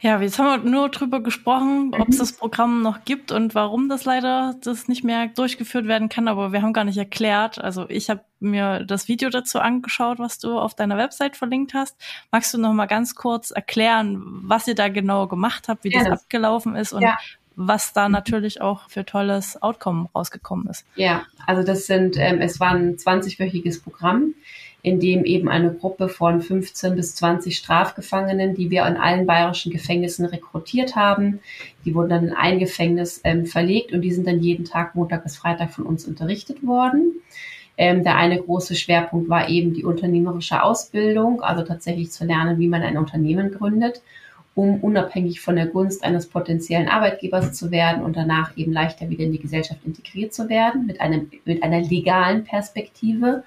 Ja, 0.00 0.20
jetzt 0.20 0.38
haben 0.38 0.64
wir 0.64 0.70
nur 0.70 0.90
drüber 0.90 1.20
gesprochen, 1.20 1.92
ob 1.92 2.08
es 2.08 2.16
mhm. 2.16 2.20
das 2.20 2.32
Programm 2.32 2.82
noch 2.82 3.04
gibt 3.04 3.32
und 3.32 3.56
warum 3.56 3.88
das 3.88 4.04
leider 4.04 4.54
das 4.62 4.86
nicht 4.86 5.02
mehr 5.02 5.26
durchgeführt 5.26 5.86
werden 5.86 6.08
kann, 6.08 6.28
aber 6.28 6.52
wir 6.52 6.62
haben 6.62 6.72
gar 6.72 6.84
nicht 6.84 6.98
erklärt. 6.98 7.58
Also 7.58 7.88
ich 7.88 8.08
habe 8.08 8.20
mir 8.38 8.84
das 8.84 9.08
Video 9.08 9.28
dazu 9.28 9.58
angeschaut, 9.58 10.20
was 10.20 10.38
du 10.38 10.56
auf 10.56 10.74
deiner 10.74 10.96
Website 10.96 11.36
verlinkt 11.36 11.74
hast. 11.74 11.96
Magst 12.30 12.54
du 12.54 12.58
noch 12.58 12.72
mal 12.72 12.86
ganz 12.86 13.16
kurz 13.16 13.50
erklären, 13.50 14.22
was 14.24 14.68
ihr 14.68 14.76
da 14.76 14.88
genau 14.88 15.26
gemacht 15.26 15.66
habt, 15.68 15.82
wie 15.82 15.92
ja, 15.92 16.04
das 16.04 16.20
abgelaufen 16.20 16.76
ist 16.76 16.92
und 16.92 17.02
ja. 17.02 17.16
was 17.56 17.92
da 17.92 18.08
natürlich 18.08 18.60
auch 18.60 18.88
für 18.88 19.04
tolles 19.04 19.60
Outcome 19.60 20.10
rausgekommen 20.14 20.68
ist? 20.68 20.86
Ja, 20.94 21.22
also 21.44 21.64
das 21.64 21.86
sind, 21.86 22.16
ähm, 22.18 22.40
es 22.40 22.60
war 22.60 22.70
ein 22.70 22.96
20-wöchiges 22.98 23.82
Programm 23.82 24.34
in 24.82 25.00
dem 25.00 25.24
eben 25.24 25.48
eine 25.48 25.72
Gruppe 25.72 26.08
von 26.08 26.40
15 26.40 26.94
bis 26.94 27.14
20 27.16 27.56
Strafgefangenen, 27.56 28.54
die 28.54 28.70
wir 28.70 28.86
in 28.86 28.96
allen 28.96 29.26
bayerischen 29.26 29.72
Gefängnissen 29.72 30.24
rekrutiert 30.24 30.94
haben, 30.94 31.40
die 31.84 31.94
wurden 31.94 32.10
dann 32.10 32.28
in 32.28 32.32
ein 32.32 32.58
Gefängnis 32.58 33.20
ähm, 33.24 33.46
verlegt 33.46 33.92
und 33.92 34.02
die 34.02 34.12
sind 34.12 34.26
dann 34.26 34.40
jeden 34.40 34.64
Tag 34.64 34.94
Montag 34.94 35.24
bis 35.24 35.36
Freitag 35.36 35.72
von 35.72 35.84
uns 35.84 36.06
unterrichtet 36.06 36.64
worden. 36.64 37.20
Ähm, 37.76 38.02
der 38.02 38.16
eine 38.16 38.40
große 38.40 38.74
Schwerpunkt 38.74 39.28
war 39.28 39.48
eben 39.48 39.72
die 39.72 39.84
unternehmerische 39.84 40.62
Ausbildung, 40.62 41.42
also 41.42 41.64
tatsächlich 41.64 42.10
zu 42.10 42.24
lernen, 42.24 42.58
wie 42.58 42.68
man 42.68 42.82
ein 42.82 42.98
Unternehmen 42.98 43.52
gründet, 43.52 44.02
um 44.54 44.80
unabhängig 44.80 45.40
von 45.40 45.54
der 45.54 45.66
Gunst 45.66 46.02
eines 46.02 46.26
potenziellen 46.26 46.88
Arbeitgebers 46.88 47.52
zu 47.52 47.70
werden 47.70 48.02
und 48.02 48.16
danach 48.16 48.56
eben 48.56 48.72
leichter 48.72 49.08
wieder 49.10 49.24
in 49.24 49.32
die 49.32 49.38
Gesellschaft 49.38 49.80
integriert 49.84 50.34
zu 50.34 50.48
werden, 50.48 50.86
mit, 50.86 51.00
einem, 51.00 51.30
mit 51.44 51.62
einer 51.62 51.80
legalen 51.80 52.42
Perspektive. 52.44 53.44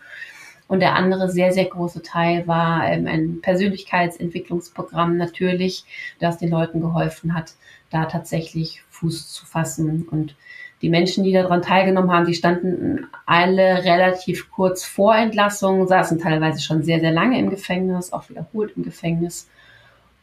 Und 0.72 0.80
der 0.80 0.96
andere 0.96 1.30
sehr, 1.30 1.52
sehr 1.52 1.66
große 1.66 2.02
Teil 2.02 2.48
war 2.48 2.90
ähm, 2.90 3.06
ein 3.06 3.42
Persönlichkeitsentwicklungsprogramm 3.42 5.18
natürlich, 5.18 5.84
das 6.18 6.38
den 6.38 6.50
Leuten 6.50 6.80
geholfen 6.80 7.34
hat, 7.34 7.56
da 7.90 8.06
tatsächlich 8.06 8.82
Fuß 8.90 9.34
zu 9.34 9.46
fassen. 9.46 10.08
Und 10.10 10.34
die 10.82 10.90
Menschen, 10.90 11.26
die 11.26 11.34
daran 11.34 11.62
teilgenommen 11.62 12.10
haben, 12.10 12.26
die 12.26 12.36
standen 12.36 13.06
alle 13.26 13.84
relativ 13.84 14.50
kurz 14.50 14.86
vor 14.86 15.14
Entlassung, 15.14 15.90
saßen 15.90 16.20
teilweise 16.20 16.62
schon 16.62 16.84
sehr, 16.84 17.02
sehr 17.02 17.12
lange 17.12 17.38
im 17.38 17.50
Gefängnis, 17.50 18.14
auch 18.14 18.30
wiederholt 18.30 18.72
im 18.78 18.84
Gefängnis. 18.84 19.50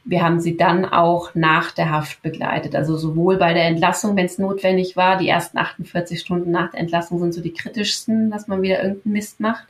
Wir 0.06 0.22
haben 0.22 0.40
sie 0.40 0.56
dann 0.56 0.86
auch 0.86 1.34
nach 1.34 1.72
der 1.72 1.90
Haft 1.90 2.22
begleitet, 2.22 2.74
also 2.74 2.96
sowohl 2.96 3.36
bei 3.36 3.52
der 3.52 3.66
Entlassung, 3.66 4.16
wenn 4.16 4.24
es 4.24 4.38
notwendig 4.38 4.96
war, 4.96 5.18
die 5.18 5.28
ersten 5.28 5.58
48 5.58 6.18
Stunden 6.18 6.50
nach 6.50 6.70
der 6.70 6.80
Entlassung 6.80 7.18
sind 7.18 7.34
so 7.34 7.42
die 7.42 7.52
kritischsten, 7.52 8.30
dass 8.30 8.48
man 8.48 8.62
wieder 8.62 8.82
irgendeinen 8.82 9.12
Mist 9.12 9.40
macht. 9.40 9.66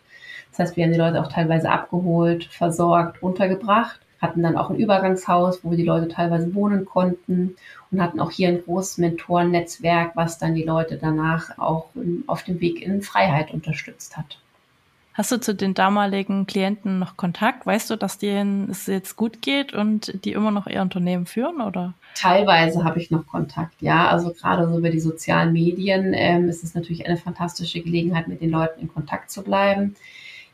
Das 0.58 0.70
heißt, 0.70 0.76
wir 0.76 0.84
haben 0.84 0.92
die 0.92 0.98
Leute 0.98 1.22
auch 1.22 1.30
teilweise 1.30 1.70
abgeholt, 1.70 2.46
versorgt, 2.46 3.22
untergebracht, 3.22 4.00
hatten 4.20 4.42
dann 4.42 4.56
auch 4.56 4.70
ein 4.70 4.76
Übergangshaus, 4.76 5.60
wo 5.62 5.74
die 5.74 5.84
Leute 5.84 6.08
teilweise 6.08 6.52
wohnen 6.52 6.84
konnten 6.84 7.54
und 7.92 8.02
hatten 8.02 8.18
auch 8.18 8.32
hier 8.32 8.48
ein 8.48 8.64
großes 8.64 8.98
Mentorennetzwerk, 8.98 10.16
was 10.16 10.38
dann 10.38 10.56
die 10.56 10.64
Leute 10.64 10.98
danach 11.00 11.56
auch 11.58 11.90
auf 12.26 12.42
dem 12.42 12.60
Weg 12.60 12.82
in 12.82 13.02
Freiheit 13.02 13.52
unterstützt 13.52 14.16
hat. 14.16 14.40
Hast 15.14 15.30
du 15.30 15.40
zu 15.40 15.54
den 15.54 15.74
damaligen 15.74 16.46
Klienten 16.46 16.98
noch 16.98 17.16
Kontakt? 17.16 17.64
Weißt 17.64 17.90
du, 17.90 17.96
dass 17.96 18.18
denen 18.18 18.70
es 18.70 18.86
jetzt 18.86 19.14
gut 19.14 19.42
geht 19.42 19.74
und 19.74 20.24
die 20.24 20.32
immer 20.32 20.50
noch 20.50 20.66
ihr 20.66 20.82
Unternehmen 20.82 21.26
führen 21.26 21.60
oder? 21.60 21.94
Teilweise 22.16 22.82
habe 22.82 23.00
ich 23.00 23.12
noch 23.12 23.26
Kontakt, 23.28 23.80
ja. 23.80 24.08
Also 24.08 24.32
gerade 24.32 24.68
so 24.68 24.78
über 24.78 24.90
die 24.90 25.00
sozialen 25.00 25.52
Medien 25.52 26.14
ähm, 26.14 26.48
ist 26.48 26.64
es 26.64 26.74
natürlich 26.74 27.06
eine 27.06 27.16
fantastische 27.16 27.80
Gelegenheit, 27.80 28.26
mit 28.26 28.40
den 28.40 28.50
Leuten 28.50 28.80
in 28.80 28.92
Kontakt 28.92 29.30
zu 29.30 29.42
bleiben. 29.42 29.94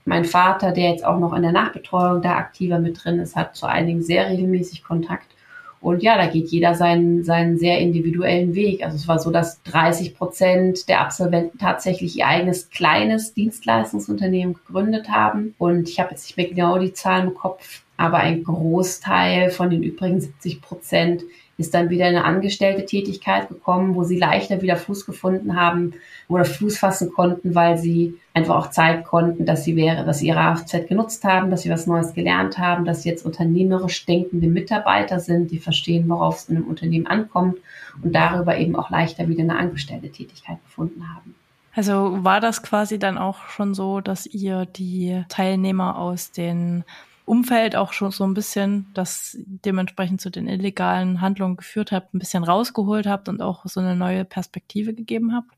Mein 0.04 0.25
Vater, 0.25 0.73
der 0.73 0.90
jetzt 0.90 1.04
auch 1.04 1.18
noch 1.18 1.32
in 1.32 1.42
der 1.42 1.52
Nachbetreuung 1.52 2.20
da 2.20 2.37
aktiver 2.37 2.78
mit 2.78 3.02
drin 3.02 3.20
ist, 3.20 3.37
hat 3.37 3.56
zu 3.56 3.66
einigen 3.66 4.02
sehr 4.02 4.28
regelmäßig 4.28 4.84
Kontakt. 4.84 5.34
Und 5.80 6.02
ja, 6.02 6.16
da 6.16 6.26
geht 6.26 6.49
jeder 6.49 6.75
seinen, 6.75 7.25
seinen 7.25 7.58
sehr 7.58 7.78
individuellen 7.78 8.54
Weg. 8.54 8.82
Also 8.82 8.96
es 8.96 9.06
war 9.06 9.18
so, 9.18 9.30
dass 9.30 9.62
30 9.64 10.16
Prozent 10.16 10.88
der 10.88 11.02
Absolventen 11.02 11.58
tatsächlich 11.58 12.16
ihr 12.16 12.26
eigenes 12.26 12.70
kleines 12.70 13.34
Dienstleistungsunternehmen 13.34 14.54
gegründet 14.54 15.11
haben. 15.11 15.54
Und 15.58 15.90
ich 15.90 16.00
habe 16.00 16.12
jetzt 16.12 16.25
nicht 16.25 16.38
mehr 16.38 16.49
genau 16.49 16.78
die 16.78 16.94
Zahlen 16.94 17.28
im 17.28 17.34
Kopf, 17.34 17.82
aber 17.99 18.16
ein 18.16 18.44
Großteil 18.44 19.50
von 19.50 19.68
den 19.68 19.82
übrigen 19.82 20.23
70 20.23 20.62
Prozent 20.62 21.23
ist 21.56 21.75
dann 21.75 21.90
wieder 21.90 22.08
in 22.08 22.16
eine 22.16 22.25
angestellte 22.25 22.84
Tätigkeit 22.84 23.49
gekommen, 23.49 23.94
wo 23.94 24.04
sie 24.04 24.18
leichter 24.18 24.61
wieder 24.62 24.76
Fuß 24.76 25.06
gefunden 25.06 25.56
haben 25.56 25.94
oder 26.28 26.44
Fuß 26.44 26.78
fassen 26.78 27.12
konnten, 27.12 27.54
weil 27.54 27.78
sie 27.78 28.18
einfach 28.32 28.56
auch 28.56 28.70
Zeit 28.70 29.04
konnten, 29.04 29.46
dass 29.46 29.64
sie 29.64 29.76
wäre, 29.76 30.04
dass 30.04 30.18
sie 30.18 30.28
ihre 30.28 30.40
AFZ 30.40 30.88
genutzt 30.88 31.23
haben, 31.25 31.50
dass 31.50 31.62
sie 31.62 31.70
was 31.70 31.87
Neues 31.87 32.14
gelernt 32.14 32.58
haben, 32.58 32.84
dass 32.84 33.02
sie 33.02 33.08
jetzt 33.08 33.25
unternehmerisch 33.25 34.04
denkende 34.06 34.49
Mitarbeiter 34.49 35.20
sind, 35.20 35.50
die 35.50 35.58
verstehen, 35.58 36.08
worauf 36.08 36.38
es 36.38 36.49
in 36.49 36.56
einem 36.56 36.66
Unternehmen 36.66 37.06
ankommt 37.06 37.58
und 38.02 38.14
darüber 38.14 38.56
eben 38.58 38.75
auch 38.75 38.90
leichter 38.90 39.28
wieder 39.28 39.42
eine 39.42 39.56
angestellte 39.56 40.11
Tätigkeit 40.11 40.58
gefunden 40.64 41.04
haben. 41.14 41.34
Also 41.76 42.23
war 42.23 42.40
das 42.40 42.62
quasi 42.62 42.99
dann 42.99 43.18
auch 43.18 43.49
schon 43.49 43.75
so, 43.75 44.00
dass 44.00 44.26
ihr 44.26 44.64
die 44.64 45.25
Teilnehmer 45.28 45.99
aus 45.99 46.30
den 46.30 46.84
Umfeld 47.26 47.75
auch 47.76 47.93
schon 47.93 48.11
so 48.11 48.25
ein 48.25 48.35
bisschen, 48.35 48.87
das 48.95 49.37
dementsprechend 49.47 50.21
zu 50.21 50.31
den 50.31 50.47
illegalen 50.47 51.21
Handlungen 51.21 51.57
geführt 51.57 51.93
habt, 51.93 52.14
ein 52.14 52.19
bisschen 52.19 52.45
rausgeholt 52.45 53.07
habt 53.07 53.28
und 53.28 53.40
auch 53.40 53.64
so 53.66 53.81
eine 53.81 53.97
neue 53.97 54.25
Perspektive 54.25 54.95
gegeben 54.95 55.35
habt? 55.35 55.50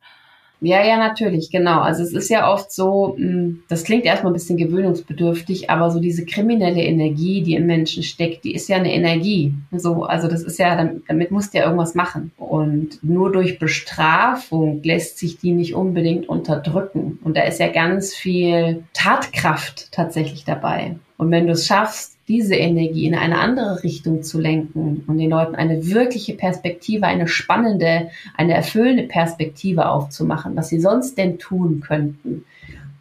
Ja, 0.60 0.82
ja, 0.82 0.96
natürlich, 0.96 1.50
genau. 1.50 1.80
Also 1.80 2.02
es 2.02 2.14
ist 2.14 2.30
ja 2.30 2.50
oft 2.50 2.72
so, 2.72 3.14
hm, 3.18 3.62
das 3.68 3.84
klingt 3.84 4.06
erstmal 4.06 4.32
ein 4.32 4.34
bisschen 4.34 4.56
gewöhnungsbedürftig, 4.56 5.68
aber 5.68 5.90
so 5.90 6.00
diese 6.00 6.24
kriminelle 6.24 6.82
Energie, 6.82 7.42
die 7.42 7.56
im 7.56 7.66
Menschen 7.66 8.02
steckt, 8.02 8.44
die 8.44 8.54
ist 8.54 8.68
ja 8.68 8.76
eine 8.76 8.92
Energie. 8.92 9.52
So, 9.72 10.04
also 10.04 10.28
das 10.28 10.42
ist 10.42 10.58
ja, 10.58 10.74
damit, 10.74 11.02
damit 11.08 11.30
musst 11.30 11.52
du 11.52 11.58
ja 11.58 11.64
irgendwas 11.64 11.94
machen. 11.94 12.32
Und 12.38 13.00
nur 13.02 13.32
durch 13.32 13.58
Bestrafung 13.58 14.82
lässt 14.82 15.18
sich 15.18 15.38
die 15.38 15.52
nicht 15.52 15.74
unbedingt 15.74 16.26
unterdrücken. 16.26 17.18
Und 17.22 17.36
da 17.36 17.42
ist 17.42 17.60
ja 17.60 17.68
ganz 17.68 18.14
viel 18.14 18.84
Tatkraft 18.94 19.92
tatsächlich 19.92 20.46
dabei. 20.46 20.96
Und 21.16 21.30
wenn 21.30 21.46
du 21.46 21.52
es 21.52 21.66
schaffst, 21.66 22.16
diese 22.28 22.56
Energie 22.56 23.06
in 23.06 23.14
eine 23.14 23.38
andere 23.38 23.82
Richtung 23.82 24.22
zu 24.22 24.40
lenken 24.40 25.04
und 25.06 25.18
den 25.18 25.30
Leuten 25.30 25.54
eine 25.54 25.86
wirkliche 25.86 26.34
Perspektive, 26.34 27.06
eine 27.06 27.28
spannende, 27.28 28.08
eine 28.36 28.54
erfüllende 28.54 29.04
Perspektive 29.04 29.88
aufzumachen, 29.88 30.56
was 30.56 30.68
sie 30.68 30.80
sonst 30.80 31.16
denn 31.16 31.38
tun 31.38 31.80
könnten, 31.80 32.44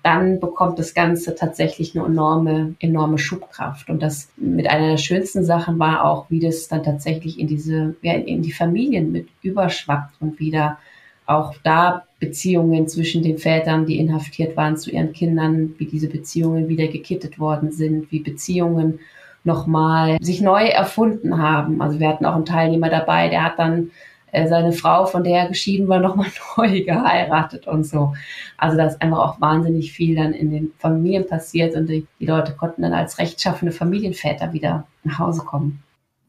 dann 0.03 0.39
bekommt 0.39 0.77
das 0.77 0.93
Ganze 0.93 1.33
tatsächlich 1.33 1.97
eine 1.97 2.05
enorme, 2.05 2.75
enorme 2.79 3.17
Schubkraft. 3.17 3.89
Und 3.89 4.03
das 4.03 4.29
mit 4.37 4.69
einer 4.69 4.89
der 4.91 4.97
schönsten 4.97 5.43
Sachen 5.43 5.79
war 5.79 6.05
auch, 6.05 6.29
wie 6.29 6.39
das 6.39 6.67
dann 6.67 6.83
tatsächlich 6.83 7.39
in 7.39 7.47
diese, 7.47 7.95
ja, 8.03 8.13
in 8.13 8.43
die 8.43 8.51
Familien 8.51 9.11
mit 9.11 9.27
überschwappt 9.41 10.13
und 10.19 10.39
wieder 10.39 10.77
auch 11.25 11.55
da 11.63 12.03
Beziehungen 12.19 12.87
zwischen 12.87 13.23
den 13.23 13.37
Vätern, 13.37 13.85
die 13.85 13.97
inhaftiert 13.97 14.55
waren, 14.55 14.77
zu 14.77 14.91
ihren 14.91 15.13
Kindern, 15.13 15.73
wie 15.77 15.85
diese 15.85 16.07
Beziehungen 16.07 16.67
wieder 16.67 16.87
gekittet 16.87 17.39
worden 17.39 17.71
sind, 17.71 18.11
wie 18.11 18.19
Beziehungen 18.19 18.99
nochmal 19.43 20.17
sich 20.21 20.41
neu 20.41 20.65
erfunden 20.65 21.37
haben. 21.37 21.81
Also 21.81 21.99
wir 21.99 22.07
hatten 22.07 22.25
auch 22.25 22.35
einen 22.35 22.45
Teilnehmer 22.45 22.89
dabei, 22.89 23.29
der 23.29 23.43
hat 23.43 23.59
dann 23.59 23.91
äh, 24.31 24.47
seine 24.47 24.73
Frau, 24.73 25.05
von 25.05 25.23
der 25.23 25.41
er 25.41 25.47
geschieden 25.47 25.87
war, 25.87 25.99
nochmal 26.01 26.27
neu 26.57 26.83
geheiratet 26.83 27.67
und 27.67 27.85
so. 27.85 28.13
Also 28.57 28.75
da 28.75 28.85
ist 28.87 29.01
einfach 29.01 29.19
auch 29.19 29.41
wahnsinnig 29.41 29.93
viel 29.93 30.15
dann 30.15 30.33
in 30.33 30.51
den 30.51 30.71
Familien 30.77 31.27
passiert 31.27 31.75
und 31.75 31.87
die, 31.87 32.05
die 32.19 32.25
Leute 32.25 32.53
konnten 32.53 32.81
dann 32.81 32.93
als 32.93 33.19
rechtschaffene 33.19 33.71
Familienväter 33.71 34.51
wieder 34.51 34.87
nach 35.03 35.19
Hause 35.19 35.41
kommen. 35.41 35.84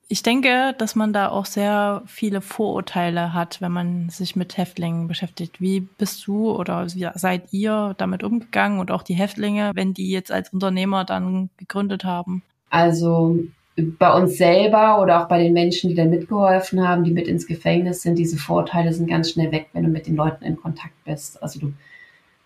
Ich 0.08 0.22
denke, 0.22 0.72
dass 0.78 0.94
man 0.94 1.12
da 1.12 1.30
auch 1.30 1.46
sehr 1.46 2.02
viele 2.06 2.40
Vorurteile 2.40 3.34
hat, 3.34 3.60
wenn 3.60 3.72
man 3.72 4.08
sich 4.08 4.36
mit 4.36 4.56
Häftlingen 4.56 5.08
beschäftigt. 5.08 5.60
Wie 5.60 5.80
bist 5.80 6.26
du 6.28 6.52
oder 6.52 6.86
seid 6.88 7.52
ihr 7.52 7.94
damit 7.98 8.22
umgegangen 8.22 8.78
und 8.78 8.92
auch 8.92 9.02
die 9.02 9.14
Häftlinge, 9.14 9.72
wenn 9.74 9.94
die 9.94 10.10
jetzt 10.10 10.30
als 10.30 10.52
Unternehmer 10.52 11.04
dann 11.04 11.50
gegründet 11.56 12.04
haben? 12.04 12.44
Also 12.70 13.36
bei 13.76 14.12
uns 14.12 14.38
selber 14.38 15.02
oder 15.02 15.22
auch 15.22 15.28
bei 15.28 15.42
den 15.42 15.52
Menschen, 15.52 15.90
die 15.90 15.96
dann 15.96 16.10
mitgeholfen 16.10 16.86
haben, 16.86 17.02
die 17.02 17.10
mit 17.10 17.26
ins 17.26 17.46
Gefängnis 17.46 18.02
sind, 18.02 18.16
diese 18.16 18.38
Vorteile 18.38 18.92
sind 18.92 19.08
ganz 19.08 19.30
schnell 19.30 19.50
weg, 19.50 19.68
wenn 19.72 19.82
du 19.82 19.90
mit 19.90 20.06
den 20.06 20.16
Leuten 20.16 20.44
in 20.44 20.56
Kontakt 20.56 20.94
bist. 21.04 21.42
Also 21.42 21.58
du, 21.58 21.72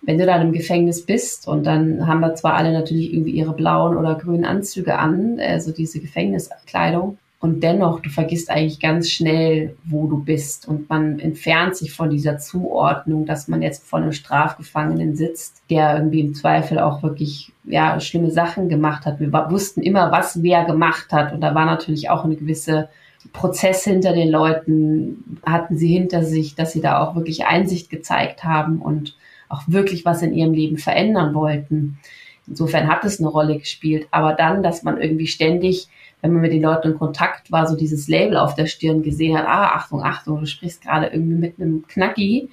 wenn 0.00 0.18
du 0.18 0.24
dann 0.24 0.40
im 0.40 0.52
Gefängnis 0.52 1.04
bist 1.04 1.46
und 1.46 1.64
dann 1.64 2.06
haben 2.06 2.20
wir 2.20 2.34
zwar 2.34 2.54
alle 2.54 2.72
natürlich 2.72 3.12
irgendwie 3.12 3.32
ihre 3.32 3.52
blauen 3.52 3.98
oder 3.98 4.14
grünen 4.14 4.46
Anzüge 4.46 4.98
an, 4.98 5.38
also 5.38 5.72
diese 5.72 6.00
Gefängniskleidung, 6.00 7.18
und 7.40 7.62
dennoch, 7.62 8.00
du 8.00 8.10
vergisst 8.10 8.50
eigentlich 8.50 8.80
ganz 8.80 9.08
schnell, 9.08 9.74
wo 9.84 10.06
du 10.06 10.22
bist. 10.22 10.68
Und 10.68 10.90
man 10.90 11.18
entfernt 11.18 11.74
sich 11.74 11.90
von 11.90 12.10
dieser 12.10 12.36
Zuordnung, 12.36 13.24
dass 13.24 13.48
man 13.48 13.62
jetzt 13.62 13.88
vor 13.88 13.98
einem 13.98 14.12
Strafgefangenen 14.12 15.16
sitzt, 15.16 15.62
der 15.70 15.96
irgendwie 15.96 16.20
im 16.20 16.34
Zweifel 16.34 16.78
auch 16.78 17.02
wirklich, 17.02 17.50
ja, 17.64 17.98
schlimme 17.98 18.30
Sachen 18.30 18.68
gemacht 18.68 19.06
hat. 19.06 19.20
Wir 19.20 19.32
wussten 19.32 19.80
immer, 19.80 20.12
was 20.12 20.42
wer 20.42 20.66
gemacht 20.66 21.12
hat. 21.12 21.32
Und 21.32 21.40
da 21.40 21.54
war 21.54 21.64
natürlich 21.64 22.10
auch 22.10 22.24
eine 22.24 22.36
gewisse 22.36 22.90
Prozess 23.32 23.84
hinter 23.84 24.12
den 24.12 24.28
Leuten, 24.28 25.38
hatten 25.46 25.78
sie 25.78 25.88
hinter 25.88 26.24
sich, 26.24 26.56
dass 26.56 26.72
sie 26.72 26.82
da 26.82 27.02
auch 27.02 27.14
wirklich 27.16 27.46
Einsicht 27.46 27.88
gezeigt 27.88 28.44
haben 28.44 28.82
und 28.82 29.16
auch 29.48 29.62
wirklich 29.66 30.04
was 30.04 30.20
in 30.20 30.34
ihrem 30.34 30.52
Leben 30.52 30.76
verändern 30.76 31.32
wollten. 31.32 31.98
Insofern 32.46 32.86
hat 32.88 33.02
es 33.04 33.18
eine 33.18 33.28
Rolle 33.28 33.58
gespielt. 33.58 34.08
Aber 34.10 34.34
dann, 34.34 34.62
dass 34.62 34.82
man 34.82 35.00
irgendwie 35.00 35.26
ständig 35.26 35.88
wenn 36.22 36.32
man 36.32 36.42
mit 36.42 36.52
den 36.52 36.62
Leuten 36.62 36.92
in 36.92 36.98
Kontakt 36.98 37.50
war, 37.50 37.66
so 37.66 37.76
dieses 37.76 38.08
Label 38.08 38.36
auf 38.36 38.54
der 38.54 38.66
Stirn 38.66 39.02
gesehen 39.02 39.36
hat, 39.36 39.46
ah, 39.46 39.76
Achtung, 39.76 40.02
Achtung, 40.02 40.40
du 40.40 40.46
sprichst 40.46 40.82
gerade 40.82 41.06
irgendwie 41.06 41.36
mit 41.36 41.58
einem 41.58 41.86
Knacki, 41.86 42.50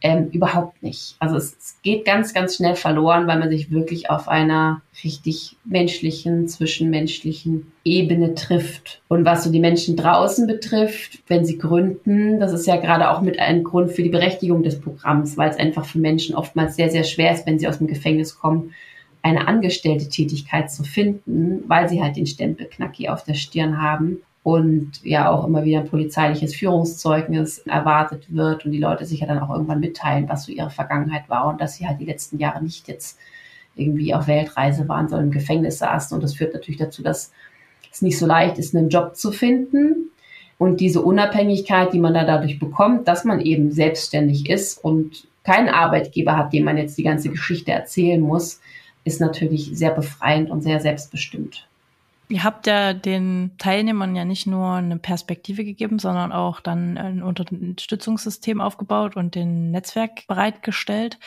ähm, 0.00 0.28
überhaupt 0.30 0.82
nicht. 0.82 1.16
Also 1.18 1.36
es, 1.36 1.56
es, 1.58 1.78
geht 1.82 2.04
ganz, 2.04 2.32
ganz 2.32 2.56
schnell 2.56 2.76
verloren, 2.76 3.26
weil 3.26 3.38
man 3.38 3.50
sich 3.50 3.70
wirklich 3.70 4.10
auf 4.10 4.28
einer 4.28 4.80
richtig 5.02 5.56
menschlichen, 5.64 6.46
zwischenmenschlichen 6.46 7.72
Ebene 7.84 8.34
trifft. 8.34 9.02
Und 9.08 9.24
was 9.24 9.42
so 9.42 9.50
die 9.50 9.60
Menschen 9.60 9.96
draußen 9.96 10.46
betrifft, 10.46 11.18
wenn 11.26 11.44
sie 11.44 11.58
gründen, 11.58 12.38
das 12.38 12.52
ist 12.52 12.66
ja 12.66 12.76
gerade 12.76 13.10
auch 13.10 13.22
mit 13.22 13.40
einem 13.40 13.64
Grund 13.64 13.90
für 13.90 14.02
die 14.02 14.08
Berechtigung 14.08 14.62
des 14.62 14.80
Programms, 14.80 15.36
weil 15.36 15.50
es 15.50 15.58
einfach 15.58 15.84
für 15.84 15.98
Menschen 15.98 16.36
oftmals 16.36 16.76
sehr, 16.76 16.90
sehr 16.90 17.04
schwer 17.04 17.34
ist, 17.34 17.46
wenn 17.46 17.58
sie 17.58 17.66
aus 17.66 17.78
dem 17.78 17.88
Gefängnis 17.88 18.38
kommen, 18.38 18.74
eine 19.22 19.48
angestellte 19.48 20.08
Tätigkeit 20.08 20.70
zu 20.70 20.84
finden, 20.84 21.64
weil 21.66 21.88
sie 21.88 22.02
halt 22.02 22.16
den 22.16 22.26
Stempel 22.26 22.66
Knacki 22.66 23.08
auf 23.08 23.24
der 23.24 23.34
Stirn 23.34 23.80
haben 23.80 24.18
und 24.42 25.04
ja 25.04 25.30
auch 25.30 25.46
immer 25.46 25.64
wieder 25.64 25.80
ein 25.80 25.88
polizeiliches 25.88 26.54
Führungszeugnis 26.54 27.58
erwartet 27.58 28.26
wird 28.28 28.64
und 28.64 28.72
die 28.72 28.78
Leute 28.78 29.04
sich 29.04 29.20
ja 29.20 29.26
dann 29.26 29.40
auch 29.40 29.50
irgendwann 29.50 29.80
mitteilen, 29.80 30.28
was 30.28 30.44
so 30.44 30.52
ihre 30.52 30.70
Vergangenheit 30.70 31.28
war 31.28 31.48
und 31.48 31.60
dass 31.60 31.76
sie 31.76 31.86
halt 31.86 32.00
die 32.00 32.06
letzten 32.06 32.38
Jahre 32.38 32.62
nicht 32.62 32.88
jetzt 32.88 33.18
irgendwie 33.76 34.14
auf 34.14 34.26
Weltreise 34.26 34.88
waren, 34.88 35.08
sondern 35.08 35.28
im 35.28 35.32
Gefängnis 35.32 35.78
saßen. 35.78 36.14
Und 36.14 36.22
das 36.22 36.34
führt 36.34 36.54
natürlich 36.54 36.78
dazu, 36.78 37.02
dass 37.02 37.32
es 37.92 38.02
nicht 38.02 38.18
so 38.18 38.26
leicht 38.26 38.58
ist, 38.58 38.74
einen 38.74 38.88
Job 38.88 39.16
zu 39.16 39.32
finden. 39.32 40.10
Und 40.56 40.80
diese 40.80 41.02
Unabhängigkeit, 41.02 41.92
die 41.92 42.00
man 42.00 42.14
da 42.14 42.24
dadurch 42.24 42.58
bekommt, 42.58 43.06
dass 43.06 43.24
man 43.24 43.40
eben 43.40 43.70
selbstständig 43.70 44.50
ist 44.50 44.82
und 44.82 45.28
keinen 45.44 45.68
Arbeitgeber 45.68 46.36
hat, 46.36 46.52
dem 46.52 46.64
man 46.64 46.76
jetzt 46.76 46.98
die 46.98 47.04
ganze 47.04 47.30
Geschichte 47.30 47.72
erzählen 47.72 48.20
muss, 48.20 48.60
ist 49.08 49.20
natürlich 49.20 49.70
sehr 49.72 49.90
befreiend 49.90 50.50
und 50.50 50.62
sehr 50.62 50.80
selbstbestimmt. 50.80 51.66
Ihr 52.30 52.44
habt 52.44 52.66
ja 52.66 52.92
den 52.92 53.52
Teilnehmern 53.56 54.14
ja 54.14 54.26
nicht 54.26 54.46
nur 54.46 54.72
eine 54.72 54.98
Perspektive 54.98 55.64
gegeben, 55.64 55.98
sondern 55.98 56.30
auch 56.30 56.60
dann 56.60 56.98
ein 56.98 57.22
Unterstützungssystem 57.22 58.60
aufgebaut 58.60 59.16
und 59.16 59.34
den 59.34 59.70
Netzwerk 59.70 60.26
bereitgestellt. 60.26 61.18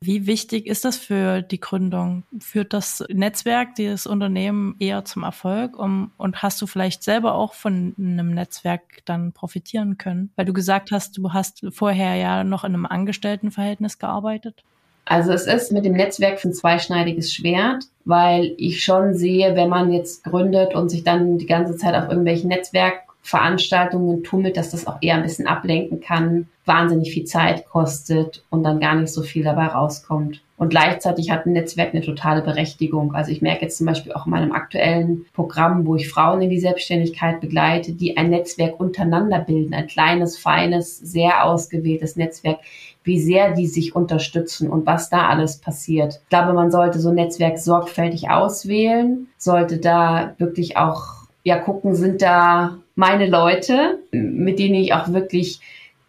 Wie 0.00 0.26
wichtig 0.26 0.66
ist 0.66 0.84
das 0.84 0.96
für 0.96 1.42
die 1.42 1.60
Gründung? 1.60 2.24
Führt 2.40 2.72
das 2.72 3.04
Netzwerk, 3.10 3.76
dieses 3.76 4.06
Unternehmen 4.06 4.74
eher 4.80 5.04
zum 5.04 5.22
Erfolg? 5.22 5.78
Um, 5.78 6.10
und 6.16 6.42
hast 6.42 6.60
du 6.60 6.66
vielleicht 6.66 7.04
selber 7.04 7.34
auch 7.34 7.54
von 7.54 7.94
einem 7.96 8.34
Netzwerk 8.34 9.04
dann 9.04 9.32
profitieren 9.32 9.98
können? 9.98 10.32
Weil 10.34 10.46
du 10.46 10.52
gesagt 10.52 10.90
hast, 10.90 11.16
du 11.18 11.32
hast 11.32 11.64
vorher 11.70 12.16
ja 12.16 12.42
noch 12.42 12.64
in 12.64 12.74
einem 12.74 12.86
Angestelltenverhältnis 12.86 13.98
gearbeitet. 13.98 14.64
Also 15.10 15.32
es 15.32 15.48
ist 15.48 15.72
mit 15.72 15.84
dem 15.84 15.94
Netzwerk 15.94 16.44
ein 16.44 16.52
zweischneidiges 16.52 17.34
Schwert, 17.34 17.82
weil 18.04 18.54
ich 18.58 18.84
schon 18.84 19.12
sehe, 19.14 19.56
wenn 19.56 19.68
man 19.68 19.92
jetzt 19.92 20.22
gründet 20.22 20.76
und 20.76 20.88
sich 20.88 21.02
dann 21.02 21.36
die 21.36 21.46
ganze 21.46 21.76
Zeit 21.76 21.96
auf 21.96 22.08
irgendwelchen 22.08 22.48
Netzwerkveranstaltungen 22.48 24.22
tummelt, 24.22 24.56
dass 24.56 24.70
das 24.70 24.86
auch 24.86 24.98
eher 25.00 25.16
ein 25.16 25.24
bisschen 25.24 25.48
ablenken 25.48 26.00
kann, 26.00 26.46
wahnsinnig 26.64 27.12
viel 27.12 27.24
Zeit 27.24 27.68
kostet 27.68 28.44
und 28.50 28.62
dann 28.62 28.78
gar 28.78 28.94
nicht 28.94 29.12
so 29.12 29.22
viel 29.22 29.42
dabei 29.42 29.66
rauskommt. 29.66 30.42
Und 30.60 30.68
gleichzeitig 30.68 31.30
hat 31.30 31.46
ein 31.46 31.54
Netzwerk 31.54 31.94
eine 31.94 32.04
totale 32.04 32.42
Berechtigung. 32.42 33.14
Also 33.14 33.32
ich 33.32 33.40
merke 33.40 33.62
jetzt 33.62 33.78
zum 33.78 33.86
Beispiel 33.86 34.12
auch 34.12 34.26
in 34.26 34.32
meinem 34.32 34.52
aktuellen 34.52 35.24
Programm, 35.32 35.86
wo 35.86 35.96
ich 35.96 36.10
Frauen 36.10 36.42
in 36.42 36.50
die 36.50 36.60
Selbstständigkeit 36.60 37.40
begleite, 37.40 37.92
die 37.92 38.18
ein 38.18 38.28
Netzwerk 38.28 38.78
untereinander 38.78 39.38
bilden, 39.38 39.72
ein 39.72 39.86
kleines, 39.86 40.36
feines, 40.36 40.98
sehr 40.98 41.46
ausgewähltes 41.46 42.16
Netzwerk, 42.16 42.58
wie 43.04 43.18
sehr 43.18 43.52
die 43.54 43.66
sich 43.66 43.96
unterstützen 43.96 44.68
und 44.68 44.84
was 44.84 45.08
da 45.08 45.28
alles 45.28 45.56
passiert. 45.56 46.20
Ich 46.24 46.28
glaube, 46.28 46.52
man 46.52 46.70
sollte 46.70 46.98
so 46.98 47.08
ein 47.08 47.14
Netzwerk 47.14 47.58
sorgfältig 47.58 48.28
auswählen, 48.28 49.28
sollte 49.38 49.78
da 49.78 50.34
wirklich 50.36 50.76
auch 50.76 51.20
ja 51.42 51.56
gucken, 51.56 51.94
sind 51.94 52.20
da 52.20 52.76
meine 52.96 53.26
Leute, 53.26 54.00
mit 54.12 54.58
denen 54.58 54.74
ich 54.74 54.92
auch 54.92 55.10
wirklich 55.10 55.62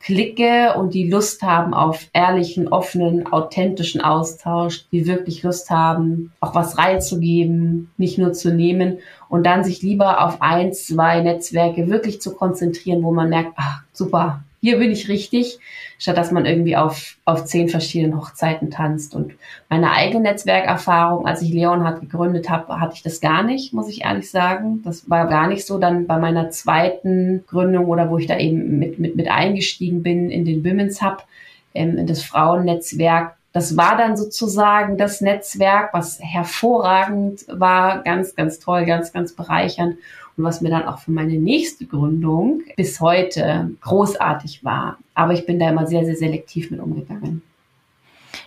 klicke 0.03 0.73
und 0.77 0.93
die 0.93 1.09
Lust 1.09 1.41
haben 1.41 1.73
auf 1.73 2.07
ehrlichen, 2.13 2.67
offenen, 2.67 3.31
authentischen 3.31 4.01
Austausch, 4.01 4.85
die 4.91 5.07
wirklich 5.07 5.43
Lust 5.43 5.69
haben, 5.69 6.31
auch 6.39 6.55
was 6.55 6.77
reinzugeben, 6.77 7.91
nicht 7.97 8.17
nur 8.17 8.33
zu 8.33 8.53
nehmen 8.53 8.99
und 9.29 9.45
dann 9.45 9.63
sich 9.63 9.81
lieber 9.81 10.25
auf 10.25 10.41
ein, 10.41 10.73
zwei 10.73 11.21
Netzwerke 11.21 11.89
wirklich 11.89 12.21
zu 12.21 12.35
konzentrieren, 12.35 13.03
wo 13.03 13.11
man 13.11 13.29
merkt, 13.29 13.53
ach, 13.55 13.83
super, 13.93 14.43
hier 14.61 14.77
bin 14.77 14.91
ich 14.91 15.09
richtig, 15.09 15.57
statt 15.97 16.17
dass 16.17 16.31
man 16.31 16.45
irgendwie 16.45 16.77
auf, 16.77 17.17
auf 17.25 17.45
zehn 17.45 17.67
verschiedenen 17.67 18.15
Hochzeiten 18.15 18.69
tanzt. 18.69 19.15
Und 19.15 19.33
meine 19.69 19.91
eigene 19.91 20.21
Netzwerkerfahrung, 20.21 21.25
als 21.25 21.41
ich 21.41 21.51
Leon 21.51 21.83
hat 21.83 21.99
gegründet 21.99 22.49
habe, 22.49 22.79
hatte 22.79 22.93
ich 22.93 23.01
das 23.01 23.21
gar 23.21 23.41
nicht, 23.41 23.73
muss 23.73 23.89
ich 23.89 24.03
ehrlich 24.03 24.29
sagen. 24.29 24.81
Das 24.83 25.09
war 25.09 25.27
gar 25.27 25.47
nicht 25.47 25.65
so. 25.65 25.79
Dann 25.79 26.05
bei 26.05 26.19
meiner 26.19 26.51
zweiten 26.51 27.43
Gründung 27.47 27.87
oder 27.87 28.11
wo 28.11 28.19
ich 28.19 28.27
da 28.27 28.37
eben 28.37 28.77
mit, 28.77 28.99
mit, 28.99 29.15
mit 29.15 29.29
eingestiegen 29.29 30.03
bin 30.03 30.29
in 30.29 30.45
den 30.45 30.63
Women's 30.63 31.01
Hub, 31.01 31.25
ähm, 31.73 31.97
in 31.97 32.05
das 32.05 32.23
Frauennetzwerk, 32.23 33.35
das 33.53 33.75
war 33.75 33.97
dann 33.97 34.15
sozusagen 34.15 34.97
das 34.97 35.19
Netzwerk, 35.19 35.93
was 35.93 36.19
hervorragend 36.21 37.45
war, 37.49 38.01
ganz, 38.03 38.35
ganz 38.35 38.59
toll, 38.59 38.85
ganz, 38.85 39.11
ganz 39.11 39.33
bereichernd 39.33 39.97
und 40.37 40.43
was 40.43 40.61
mir 40.61 40.69
dann 40.69 40.87
auch 40.87 40.99
für 40.99 41.11
meine 41.11 41.33
nächste 41.33 41.85
Gründung 41.85 42.61
bis 42.77 42.99
heute 42.99 43.71
großartig 43.81 44.63
war. 44.63 44.97
Aber 45.13 45.33
ich 45.33 45.45
bin 45.45 45.59
da 45.59 45.69
immer 45.69 45.87
sehr, 45.87 46.05
sehr 46.05 46.15
selektiv 46.15 46.71
mit 46.71 46.79
umgegangen. 46.79 47.41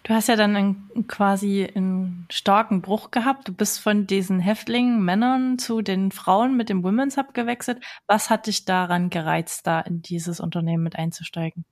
Du 0.02 0.12
hast 0.12 0.28
ja 0.28 0.36
dann 0.36 0.54
einen, 0.54 1.06
quasi 1.08 1.66
einen 1.74 2.26
starken 2.30 2.82
Bruch 2.82 3.10
gehabt. 3.10 3.48
Du 3.48 3.54
bist 3.54 3.80
von 3.80 4.06
diesen 4.06 4.38
Häftlingen, 4.38 5.02
Männern 5.02 5.58
zu 5.58 5.80
den 5.80 6.10
Frauen 6.10 6.58
mit 6.58 6.68
dem 6.68 6.84
Women's 6.84 7.16
Hub 7.16 7.32
gewechselt. 7.32 7.82
Was 8.06 8.28
hat 8.28 8.46
dich 8.46 8.66
daran 8.66 9.08
gereizt, 9.08 9.66
da 9.66 9.80
in 9.80 10.02
dieses 10.02 10.40
Unternehmen 10.40 10.82
mit 10.82 10.96
einzusteigen? 10.96 11.64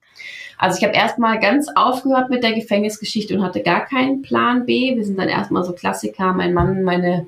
Also 0.57 0.79
ich 0.79 0.83
habe 0.83 0.95
erstmal 0.95 1.39
ganz 1.39 1.69
aufgehört 1.75 2.31
mit 2.31 2.43
der 2.43 2.53
Gefängnisgeschichte 2.53 3.37
und 3.37 3.43
hatte 3.43 3.61
gar 3.61 3.85
keinen 3.85 4.23
Plan 4.23 4.65
B. 4.65 4.95
Wir 4.95 5.05
sind 5.05 5.19
dann 5.19 5.29
erstmal 5.29 5.63
so 5.63 5.73
Klassiker, 5.73 6.33
mein 6.33 6.53
Mann, 6.53 6.83
meine 6.83 7.27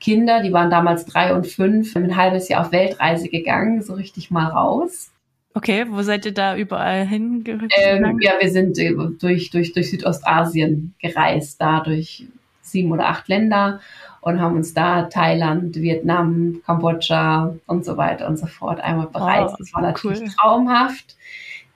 Kinder, 0.00 0.42
die 0.42 0.52
waren 0.52 0.70
damals 0.70 1.04
drei 1.04 1.34
und 1.34 1.46
fünf, 1.46 1.94
ein 1.94 2.16
halbes 2.16 2.48
Jahr 2.48 2.62
auf 2.62 2.72
Weltreise 2.72 3.28
gegangen, 3.28 3.82
so 3.82 3.94
richtig 3.94 4.30
mal 4.30 4.46
raus. 4.46 5.10
Okay, 5.52 5.84
wo 5.88 6.02
seid 6.02 6.24
ihr 6.26 6.32
da 6.32 6.56
überall 6.56 7.06
hingereist? 7.06 7.74
Ähm, 7.76 8.18
ja, 8.20 8.32
wir 8.40 8.50
sind 8.50 8.78
äh, 8.78 8.94
durch, 9.20 9.50
durch, 9.50 9.72
durch 9.72 9.90
Südostasien 9.90 10.94
gereist, 11.00 11.60
da 11.60 11.80
durch 11.80 12.26
sieben 12.62 12.92
oder 12.92 13.08
acht 13.08 13.28
Länder 13.28 13.80
und 14.20 14.40
haben 14.40 14.56
uns 14.56 14.74
da 14.74 15.02
Thailand, 15.04 15.74
Vietnam, 15.76 16.60
Kambodscha 16.64 17.54
und 17.66 17.84
so 17.84 17.96
weiter 17.96 18.28
und 18.28 18.38
so 18.38 18.46
fort 18.46 18.80
einmal 18.80 19.08
bereist. 19.08 19.54
Oh, 19.54 19.56
das 19.58 19.74
war 19.74 19.82
natürlich 19.82 20.20
cool. 20.20 20.28
traumhaft. 20.28 21.16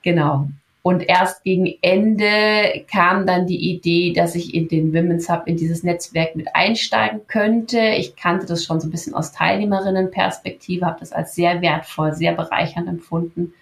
Genau. 0.03 0.47
Und 0.85 1.09
erst 1.09 1.43
gegen 1.43 1.79
Ende 1.81 2.85
kam 2.87 3.25
dann 3.25 3.47
die 3.47 3.71
Idee, 3.71 4.13
dass 4.13 4.35
ich 4.35 4.53
in 4.53 4.67
den 4.67 4.93
Women's 4.93 5.27
Hub, 5.27 5.47
in 5.47 5.57
dieses 5.57 5.81
Netzwerk 5.81 6.35
mit 6.35 6.49
einsteigen 6.53 7.21
könnte. 7.25 7.79
Ich 7.79 8.15
kannte 8.15 8.45
das 8.45 8.63
schon 8.63 8.79
so 8.79 8.87
ein 8.87 8.91
bisschen 8.91 9.15
aus 9.15 9.31
Teilnehmerinnenperspektive, 9.31 10.85
habe 10.85 10.99
das 10.99 11.11
als 11.11 11.33
sehr 11.33 11.63
wertvoll, 11.63 12.13
sehr 12.13 12.33
bereichernd 12.33 12.87
empfunden. 12.87 13.55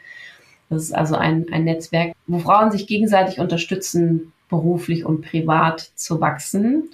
Das 0.70 0.84
ist 0.84 0.92
also 0.92 1.16
ein, 1.16 1.46
ein 1.54 1.64
Netzwerk, 1.64 2.12
wo 2.28 2.40
Frauen 2.40 2.72
sich 2.72 2.88
gegenseitig 2.88 3.40
unterstützen, 3.40 4.34
beruflich 4.50 5.06
und 5.06 5.22
privat 5.22 5.80
zu 5.96 6.20
wachsen 6.20 6.90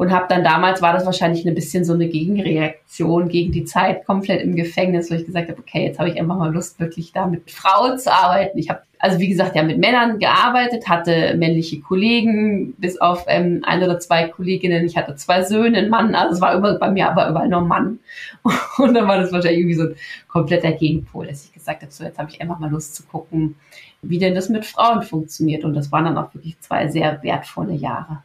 und 0.00 0.12
habe 0.12 0.24
dann 0.30 0.42
damals 0.42 0.80
war 0.80 0.94
das 0.94 1.04
wahrscheinlich 1.04 1.46
ein 1.46 1.54
bisschen 1.54 1.84
so 1.84 1.92
eine 1.92 2.08
Gegenreaktion 2.08 3.28
gegen 3.28 3.52
die 3.52 3.66
Zeit 3.66 4.06
komplett 4.06 4.40
im 4.40 4.56
Gefängnis, 4.56 5.10
wo 5.10 5.14
ich 5.14 5.26
gesagt 5.26 5.50
habe, 5.50 5.60
okay, 5.60 5.84
jetzt 5.84 5.98
habe 5.98 6.08
ich 6.08 6.18
einfach 6.18 6.38
mal 6.38 6.50
Lust, 6.50 6.80
wirklich 6.80 7.12
da 7.12 7.26
mit 7.26 7.50
Frauen 7.50 7.98
zu 7.98 8.10
arbeiten. 8.10 8.56
Ich 8.56 8.70
habe 8.70 8.80
also 8.98 9.18
wie 9.18 9.28
gesagt 9.28 9.56
ja 9.56 9.62
mit 9.62 9.76
Männern 9.76 10.18
gearbeitet, 10.18 10.88
hatte 10.88 11.34
männliche 11.36 11.80
Kollegen, 11.82 12.72
bis 12.78 12.98
auf 12.98 13.26
ähm, 13.28 13.60
ein 13.66 13.82
oder 13.82 13.98
zwei 13.98 14.28
Kolleginnen. 14.28 14.86
Ich 14.86 14.96
hatte 14.96 15.16
zwei 15.16 15.42
Söhne, 15.42 15.76
einen 15.76 15.90
Mann, 15.90 16.14
also 16.14 16.36
es 16.36 16.40
war 16.40 16.56
über, 16.56 16.78
bei 16.78 16.90
mir 16.90 17.10
aber 17.10 17.28
überall 17.28 17.48
nur 17.50 17.60
Mann. 17.60 17.98
Und 18.78 18.94
dann 18.94 19.06
war 19.06 19.18
das 19.18 19.32
wahrscheinlich 19.32 19.60
irgendwie 19.60 19.76
so 19.76 19.82
ein 19.82 19.96
kompletter 20.28 20.72
Gegenpol, 20.72 21.26
dass 21.26 21.44
ich 21.44 21.52
gesagt 21.52 21.82
habe, 21.82 21.92
so 21.92 22.04
jetzt 22.04 22.18
habe 22.18 22.30
ich 22.30 22.40
einfach 22.40 22.58
mal 22.58 22.70
Lust 22.70 22.94
zu 22.94 23.02
gucken, 23.02 23.56
wie 24.00 24.18
denn 24.18 24.34
das 24.34 24.48
mit 24.48 24.64
Frauen 24.64 25.02
funktioniert. 25.02 25.62
Und 25.62 25.74
das 25.74 25.92
waren 25.92 26.06
dann 26.06 26.16
auch 26.16 26.32
wirklich 26.32 26.58
zwei 26.60 26.88
sehr 26.88 27.22
wertvolle 27.22 27.74
Jahre. 27.74 28.22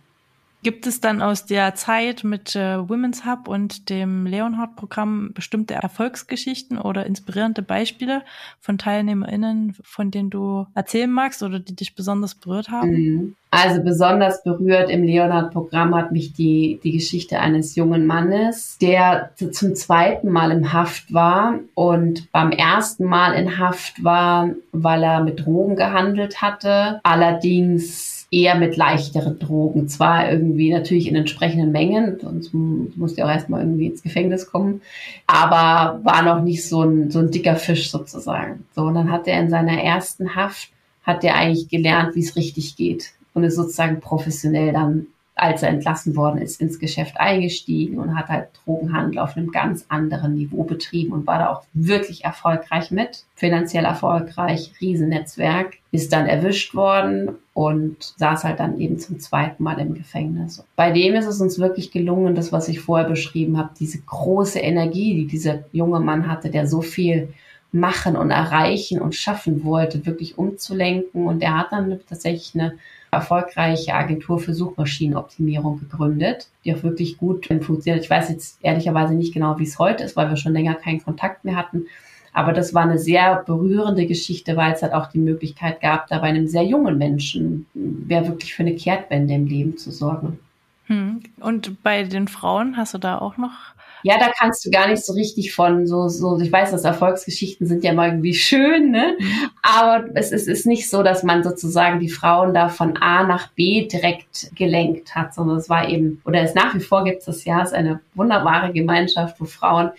Gibt 0.65 0.87
es 0.87 0.99
dann 0.99 1.21
aus 1.21 1.45
der 1.45 1.75
Zeit 1.75 2.23
mit 2.23 2.55
äh, 2.55 2.89
Women's 2.89 3.23
Hub 3.23 3.47
und 3.47 3.87
dem 3.91 4.25
Leonhard-Programm 4.25 5.29
bestimmte 5.31 5.75
Erfolgsgeschichten 5.75 6.79
oder 6.79 7.05
inspirierende 7.05 7.61
Beispiele 7.61 8.23
von 8.61 8.79
TeilnehmerInnen, 8.79 9.75
von 9.83 10.09
denen 10.09 10.31
du 10.31 10.65
erzählen 10.73 11.11
magst 11.11 11.43
oder 11.43 11.59
die 11.59 11.75
dich 11.75 11.93
besonders 11.93 12.33
berührt 12.33 12.69
haben? 12.69 12.89
Mhm. 12.89 13.35
Also 13.51 13.83
besonders 13.83 14.43
berührt 14.43 14.89
im 14.89 15.03
Leonhard-Programm 15.03 15.93
hat 15.93 16.11
mich 16.11 16.33
die, 16.33 16.79
die 16.83 16.93
Geschichte 16.93 17.39
eines 17.39 17.75
jungen 17.75 18.07
Mannes, 18.07 18.79
der 18.81 19.29
zum 19.35 19.75
zweiten 19.75 20.29
Mal 20.31 20.49
im 20.49 20.73
Haft 20.73 21.13
war 21.13 21.59
und 21.75 22.31
beim 22.31 22.49
ersten 22.51 23.05
Mal 23.05 23.33
in 23.33 23.59
Haft 23.59 24.03
war, 24.03 24.49
weil 24.71 25.03
er 25.03 25.23
mit 25.23 25.45
Drogen 25.45 25.75
gehandelt 25.75 26.41
hatte. 26.41 26.99
Allerdings 27.03 28.14
eher 28.35 28.55
mit 28.55 28.75
leichteren 28.75 29.39
Drogen. 29.39 29.87
Zwar 29.87 30.29
irgendwie 30.29 30.71
natürlich 30.71 31.07
in 31.07 31.15
entsprechenden 31.15 31.71
Mengen, 31.71 32.19
sonst 32.21 32.53
musste 32.53 33.21
er 33.21 33.27
auch 33.27 33.31
erstmal 33.31 33.61
irgendwie 33.61 33.87
ins 33.87 34.03
Gefängnis 34.03 34.51
kommen, 34.51 34.81
aber 35.25 36.01
war 36.03 36.21
noch 36.21 36.43
nicht 36.43 36.67
so 36.67 36.83
ein, 36.83 37.09
so 37.11 37.19
ein 37.19 37.31
dicker 37.31 37.55
Fisch 37.55 37.89
sozusagen. 37.89 38.65
So, 38.75 38.81
und 38.81 38.95
dann 38.95 39.11
hat 39.11 39.27
er 39.27 39.39
in 39.39 39.49
seiner 39.49 39.81
ersten 39.81 40.35
Haft, 40.35 40.69
hat 41.03 41.23
er 41.23 41.35
eigentlich 41.35 41.69
gelernt, 41.69 42.15
wie 42.15 42.23
es 42.23 42.35
richtig 42.35 42.75
geht 42.75 43.13
und 43.33 43.45
ist 43.45 43.55
sozusagen 43.55 44.01
professionell 44.01 44.73
dann 44.73 45.07
als 45.35 45.63
er 45.63 45.69
entlassen 45.69 46.15
worden 46.15 46.39
ist, 46.39 46.61
ins 46.61 46.79
Geschäft 46.79 47.19
eingestiegen 47.19 47.99
und 47.99 48.17
hat 48.17 48.29
halt 48.29 48.47
Drogenhandel 48.63 49.19
auf 49.19 49.35
einem 49.35 49.51
ganz 49.51 49.85
anderen 49.89 50.35
Niveau 50.35 50.63
betrieben 50.63 51.11
und 51.11 51.27
war 51.27 51.39
da 51.39 51.49
auch 51.49 51.63
wirklich 51.73 52.23
erfolgreich 52.23 52.89
mit, 52.89 53.25
finanziell 53.35 53.83
erfolgreich, 53.83 54.71
Riesennetzwerk, 54.79 55.73
ist 55.91 56.13
dann 56.13 56.25
erwischt 56.25 56.73
worden 56.73 57.35
und 57.53 58.13
saß 58.17 58.45
halt 58.45 58.61
dann 58.61 58.79
eben 58.79 58.97
zum 58.97 59.19
zweiten 59.19 59.61
Mal 59.61 59.77
im 59.79 59.93
Gefängnis. 59.93 60.63
Bei 60.77 60.91
dem 60.91 61.15
ist 61.15 61.27
es 61.27 61.41
uns 61.41 61.59
wirklich 61.59 61.91
gelungen, 61.91 62.35
das, 62.35 62.53
was 62.53 62.69
ich 62.69 62.79
vorher 62.79 63.07
beschrieben 63.07 63.57
habe, 63.57 63.71
diese 63.77 63.99
große 63.99 64.59
Energie, 64.59 65.15
die 65.15 65.27
dieser 65.27 65.65
junge 65.73 65.99
Mann 65.99 66.29
hatte, 66.29 66.49
der 66.49 66.65
so 66.65 66.81
viel 66.81 67.33
machen 67.75 68.15
und 68.15 68.31
erreichen 68.31 69.01
und 69.01 69.15
schaffen 69.15 69.63
wollte, 69.63 70.05
wirklich 70.05 70.37
umzulenken. 70.37 71.27
Und 71.27 71.41
er 71.41 71.57
hat 71.57 71.71
dann 71.71 71.99
tatsächlich 72.07 72.55
eine 72.55 72.75
erfolgreiche 73.11 73.93
Agentur 73.93 74.39
für 74.39 74.53
Suchmaschinenoptimierung 74.53 75.79
gegründet, 75.79 76.49
die 76.63 76.73
auch 76.73 76.83
wirklich 76.83 77.17
gut 77.17 77.47
funktioniert. 77.47 78.03
Ich 78.03 78.09
weiß 78.09 78.29
jetzt 78.29 78.59
ehrlicherweise 78.61 79.13
nicht 79.13 79.33
genau, 79.33 79.59
wie 79.59 79.63
es 79.63 79.79
heute 79.79 80.03
ist, 80.03 80.15
weil 80.15 80.29
wir 80.29 80.37
schon 80.37 80.53
länger 80.53 80.75
keinen 80.75 81.03
Kontakt 81.03 81.45
mehr 81.45 81.55
hatten. 81.55 81.85
Aber 82.33 82.51
das 82.51 82.73
war 82.73 82.83
eine 82.83 82.99
sehr 82.99 83.43
berührende 83.45 84.05
Geschichte, 84.07 84.57
weil 84.57 84.73
es 84.73 84.81
halt 84.81 84.93
auch 84.93 85.07
die 85.07 85.19
Möglichkeit 85.19 85.79
gab, 85.79 86.07
da 86.07 86.19
bei 86.19 86.27
einem 86.27 86.47
sehr 86.47 86.63
jungen 86.63 86.97
Menschen 86.97 87.65
wer 87.73 88.27
wirklich 88.27 88.53
für 88.53 88.63
eine 88.63 88.75
Kehrtwende 88.75 89.33
im 89.33 89.47
Leben 89.47 89.77
zu 89.77 89.91
sorgen. 89.91 90.39
Hm. 90.87 91.21
Und 91.39 91.81
bei 91.81 92.03
den 92.03 92.27
Frauen 92.27 92.77
hast 92.77 92.93
du 92.93 92.97
da 92.97 93.17
auch 93.17 93.37
noch 93.37 93.53
ja, 94.03 94.19
da 94.19 94.31
kannst 94.37 94.65
du 94.65 94.69
gar 94.69 94.87
nicht 94.87 95.03
so 95.03 95.13
richtig 95.13 95.53
von 95.53 95.87
so, 95.87 96.07
so, 96.07 96.39
ich 96.39 96.51
weiß, 96.51 96.71
dass 96.71 96.83
Erfolgsgeschichten 96.83 97.65
sind 97.65 97.83
ja 97.83 97.93
mal 97.93 98.09
irgendwie 98.09 98.33
schön, 98.33 98.91
ne? 98.91 99.17
Aber 99.61 100.05
es 100.13 100.31
ist, 100.31 100.47
ist 100.47 100.65
nicht 100.65 100.89
so, 100.89 101.03
dass 101.03 101.23
man 101.23 101.43
sozusagen 101.43 101.99
die 101.99 102.09
Frauen 102.09 102.53
da 102.53 102.69
von 102.69 102.97
A 102.97 103.23
nach 103.23 103.51
B 103.53 103.87
direkt 103.87 104.55
gelenkt 104.55 105.15
hat, 105.15 105.33
sondern 105.33 105.57
es 105.57 105.69
war 105.69 105.89
eben, 105.89 106.21
oder 106.25 106.41
es 106.41 106.53
nach 106.53 106.75
wie 106.75 106.79
vor 106.79 107.03
gibt 107.03 107.19
es 107.19 107.25
das 107.25 107.45
ja, 107.45 107.61
es 107.61 107.69
ist 107.69 107.73
eine 107.73 107.99
wunderbare 108.13 108.73
Gemeinschaft, 108.73 109.39
wo 109.39 109.45
Frauen 109.45 109.91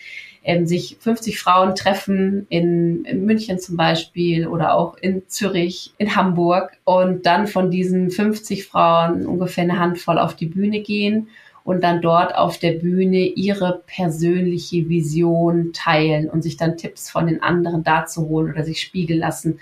ähm, 0.47 0.67
sich 0.67 0.97
50 1.01 1.41
Frauen 1.41 1.75
treffen 1.75 2.47
in, 2.49 3.05
in 3.05 3.27
München 3.27 3.59
zum 3.59 3.77
Beispiel 3.77 4.47
oder 4.47 4.75
auch 4.75 4.97
in 4.99 5.29
Zürich, 5.29 5.93
in 5.99 6.15
Hamburg 6.15 6.79
und 6.85 7.27
dann 7.27 7.49
von 7.49 7.71
diesen 7.73 8.11
50 8.11 8.67
Frauen 8.67 9.27
ungefähr 9.27 9.65
eine 9.65 9.81
Handvoll 9.81 10.19
auf 10.19 10.37
die 10.37 10.47
Bühne 10.47 10.81
gehen 10.81 11.29
und 11.67 11.83
dann 11.83 12.01
dort 12.01 12.37
auf 12.37 12.59
der 12.59 12.75
Bühne 12.75 13.27
ihre 13.27 13.83
persönliche 13.87 14.89
Vision 14.89 15.73
teilen 15.73 16.31
und 16.31 16.43
sich 16.43 16.57
dann 16.57 16.77
Tipps 16.77 17.11
von 17.11 17.27
den 17.27 17.43
anderen 17.43 17.83
dazu 17.83 18.29
holen 18.29 18.53
oder 18.53 18.65
sich 18.65 18.81
spiegeln 18.81 19.19
lassen, 19.19 19.59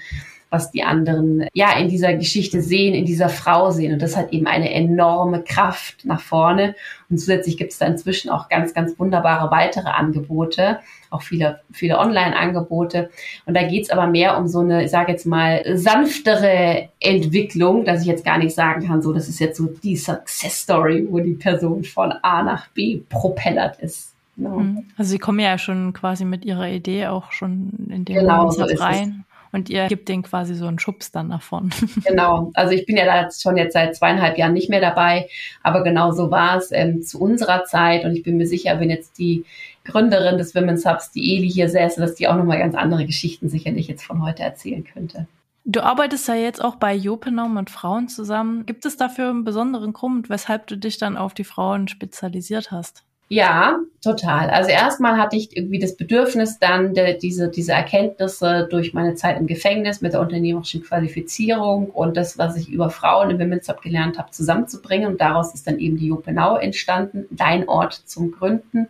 was 0.55 0.71
die 0.71 0.85
anderen 0.85 1.49
ja 1.53 1.77
in 1.77 1.89
dieser 1.89 2.15
Geschichte 2.15 2.63
sehen, 2.63 2.95
in 2.95 3.05
dieser 3.05 3.29
Frau 3.29 3.73
sehen. 3.73 3.93
Und 3.93 4.01
das 4.01 4.17
hat 4.17 4.33
eben 4.33 4.47
eine 4.47 4.73
enorme 4.73 5.43
Kraft 5.43 6.05
nach 6.05 6.21
vorne. 6.21 6.77
Und 7.11 7.19
zusätzlich 7.19 7.57
gibt 7.57 7.73
es 7.73 7.79
da 7.79 7.87
inzwischen 7.87 8.31
auch 8.31 8.49
ganz, 8.49 8.73
ganz 8.73 8.97
wunderbare 8.97 9.51
weitere 9.51 9.89
Angebote, 9.89 10.79
auch 11.11 11.23
viele, 11.23 11.61
viele 11.73 11.99
Online-Angebote. 11.99 13.11
Und 13.47 13.55
da 13.55 13.65
geht 13.65 13.83
es 13.83 13.91
aber 13.91 14.07
mehr 14.07 14.39
um 14.39 14.47
so 14.47 14.61
eine, 14.61 14.85
ich 14.85 14.93
sage 14.93 15.11
jetzt 15.11 15.27
mal, 15.27 15.65
sanftere 15.77 16.89
Entwicklung, 17.01 17.85
dass 17.85 18.03
ich 18.03 18.07
jetzt 18.07 18.25
gar 18.25 18.39
nicht 18.39 18.55
sagen 18.55 18.87
kann, 18.87 19.03
so, 19.03 19.13
das 19.13 19.29
ist 19.29 19.41
jetzt 19.41 19.57
so 19.57 19.67
die 19.83 19.97
Success 19.97 20.61
Story, 20.61 21.05
wo 21.11 21.19
die 21.19 21.35
Person 21.35 21.83
von 21.83 22.13
A 22.23 22.45
nach 22.45 22.69
B 22.69 23.01
propellert 23.09 23.81
ist. 23.81 24.15
Genau. 24.37 24.63
Also 24.97 25.11
Sie 25.11 25.19
kommen 25.19 25.41
ja 25.41 25.59
schon 25.59 25.93
quasi 25.93 26.25
mit 26.25 26.45
Ihrer 26.45 26.69
Idee 26.69 27.09
auch 27.09 27.33
schon 27.33 27.89
in 27.89 28.05
den 28.05 28.17
genau, 28.17 28.51
so 28.51 28.65
rein. 28.65 29.25
Und 29.55 29.71
ihr 29.71 29.87
gibt 29.87 30.09
den 30.09 30.25
quasi 30.25 30.57
so 30.57 30.67
einen 30.67 30.81
Schubs 30.81 31.13
dann 31.13 31.39
vorne. 31.41 31.71
Genau. 32.05 32.51
Also 32.55 32.73
ich 32.73 32.87
bin 32.87 32.97
ja 32.97 33.05
da 33.05 33.31
schon 33.31 33.57
jetzt 33.57 33.75
seit 33.75 33.95
zweieinhalb 33.95 34.37
Jahren 34.37 34.53
nicht 34.53 34.69
mehr 34.69 34.81
dabei, 34.81 35.29
aber 35.63 35.85
genau 35.85 36.11
so 36.11 36.33
war 36.33 36.57
es 36.57 36.73
ähm, 36.73 37.03
zu 37.03 37.21
unserer 37.21 37.65
Zeit. 37.65 38.05
Und 38.05 38.17
ich 38.17 38.25
bin 38.25 38.37
mir 38.37 38.49
sicher, 38.49 38.81
wenn 38.81 38.91
jetzt 38.91 39.17
die 39.17 39.45
Gründerin 39.85 40.39
des 40.39 40.57
Women's 40.57 40.85
Hubs, 40.85 41.13
die 41.13 41.37
Eli 41.37 41.49
hier 41.49 41.69
säße, 41.69 42.01
dass 42.01 42.17
die 42.17 42.27
auch 42.27 42.35
nochmal 42.35 42.59
ganz 42.59 42.75
andere 42.75 43.07
Geschichten 43.07 43.49
sicherlich 43.49 43.87
jetzt 43.87 44.05
von 44.05 44.25
heute 44.25 44.43
erzählen 44.43 44.83
könnte. 44.83 45.29
Du 45.65 45.83
arbeitest 45.83 46.27
ja 46.27 46.35
jetzt 46.35 46.63
auch 46.63 46.75
bei 46.75 46.93
Jopenau 46.93 47.49
mit 47.49 47.71
Frauen 47.71 48.09
zusammen. 48.09 48.67
Gibt 48.67 48.85
es 48.85 48.97
dafür 48.97 49.31
einen 49.31 49.45
besonderen 49.45 49.93
Grund, 49.93 50.29
weshalb 50.31 50.67
du 50.67 50.77
dich 50.77 50.99
dann 50.99 51.17
auf 51.17 51.33
die 51.33 51.45
Frauen 51.45 51.87
spezialisiert 51.87 52.73
hast? 52.73 53.05
Ja, 53.29 53.79
total. 54.03 54.51
Also 54.51 54.71
erstmal 54.71 55.17
hatte 55.17 55.37
ich 55.37 55.57
irgendwie 55.57 55.79
das 55.79 55.97
Bedürfnis, 55.97 56.59
dann 56.59 56.93
de, 56.93 57.19
diese, 57.19 57.49
diese 57.49 57.73
Erkenntnisse 57.73 58.69
durch 58.71 58.93
meine 58.93 59.15
Zeit 59.15 59.41
im 59.41 59.47
Gefängnis 59.47 60.03
mit 60.03 60.13
der 60.13 60.21
unternehmerischen 60.21 60.83
Qualifizierung 60.83 61.87
und 61.87 62.17
das, 62.19 62.37
was 62.37 62.57
ich 62.57 62.69
über 62.69 62.91
Frauen 62.91 63.31
im 63.31 63.41
Women's 63.41 63.69
Hub 63.69 63.81
gelernt 63.81 64.19
habe, 64.19 64.31
zusammenzubringen. 64.31 65.09
Und 65.09 65.21
daraus 65.23 65.55
ist 65.55 65.67
dann 65.67 65.79
eben 65.79 65.97
die 65.97 66.09
Jopenau 66.09 66.57
entstanden, 66.59 67.25
dein 67.31 67.67
Ort 67.67 67.95
zum 68.05 68.31
Gründen, 68.31 68.89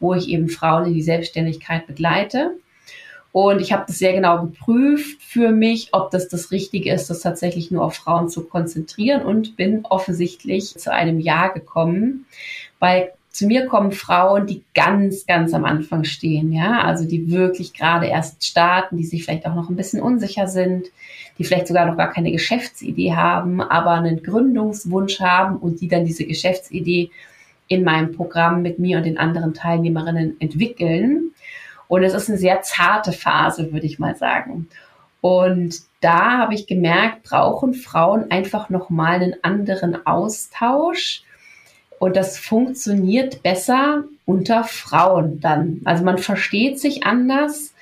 wo 0.00 0.14
ich 0.14 0.28
eben 0.30 0.48
Frauen 0.48 0.86
in 0.86 0.94
die 0.94 1.02
Selbstständigkeit 1.02 1.86
begleite. 1.86 2.52
Und 3.32 3.60
ich 3.60 3.70
habe 3.74 3.84
das 3.86 3.98
sehr 3.98 4.14
genau 4.14 4.40
geprüft 4.40 5.22
für 5.22 5.50
mich, 5.50 5.90
ob 5.92 6.10
das 6.10 6.28
das 6.28 6.50
Richtige 6.50 6.90
ist, 6.90 7.10
das 7.10 7.20
tatsächlich 7.20 7.70
nur 7.70 7.84
auf 7.84 7.94
Frauen 7.94 8.30
zu 8.30 8.44
konzentrieren 8.44 9.26
und 9.26 9.56
bin 9.56 9.84
offensichtlich 9.84 10.74
zu 10.78 10.90
einem 10.90 11.20
Ja 11.20 11.48
gekommen, 11.48 12.24
weil 12.78 13.12
zu 13.36 13.46
mir 13.46 13.66
kommen 13.66 13.92
Frauen, 13.92 14.46
die 14.46 14.64
ganz, 14.74 15.26
ganz 15.26 15.52
am 15.52 15.66
Anfang 15.66 16.04
stehen, 16.04 16.52
ja, 16.52 16.80
also 16.80 17.06
die 17.06 17.30
wirklich 17.30 17.74
gerade 17.74 18.06
erst 18.06 18.46
starten, 18.46 18.96
die 18.96 19.04
sich 19.04 19.24
vielleicht 19.24 19.44
auch 19.44 19.54
noch 19.54 19.68
ein 19.68 19.76
bisschen 19.76 20.00
unsicher 20.00 20.48
sind, 20.48 20.86
die 21.36 21.44
vielleicht 21.44 21.66
sogar 21.66 21.84
noch 21.84 21.98
gar 21.98 22.10
keine 22.10 22.32
Geschäftsidee 22.32 23.12
haben, 23.12 23.60
aber 23.60 23.90
einen 23.90 24.22
Gründungswunsch 24.22 25.20
haben 25.20 25.58
und 25.58 25.82
die 25.82 25.88
dann 25.88 26.06
diese 26.06 26.24
Geschäftsidee 26.24 27.10
in 27.68 27.84
meinem 27.84 28.12
Programm 28.12 28.62
mit 28.62 28.78
mir 28.78 28.96
und 28.96 29.04
den 29.04 29.18
anderen 29.18 29.52
Teilnehmerinnen 29.52 30.40
entwickeln. 30.40 31.32
Und 31.88 32.04
es 32.04 32.14
ist 32.14 32.30
eine 32.30 32.38
sehr 32.38 32.62
zarte 32.62 33.12
Phase, 33.12 33.70
würde 33.70 33.84
ich 33.84 33.98
mal 33.98 34.16
sagen. 34.16 34.66
Und 35.20 35.82
da 36.00 36.38
habe 36.38 36.54
ich 36.54 36.66
gemerkt, 36.66 37.24
brauchen 37.24 37.74
Frauen 37.74 38.30
einfach 38.30 38.70
nochmal 38.70 39.16
einen 39.16 39.34
anderen 39.42 40.06
Austausch 40.06 41.25
und 41.98 42.16
das 42.16 42.38
funktioniert 42.38 43.42
besser 43.42 44.04
unter 44.24 44.64
Frauen 44.64 45.40
dann. 45.40 45.80
Also 45.84 46.04
man 46.04 46.18
versteht 46.18 46.78
sich 46.80 47.04
anders. 47.04 47.72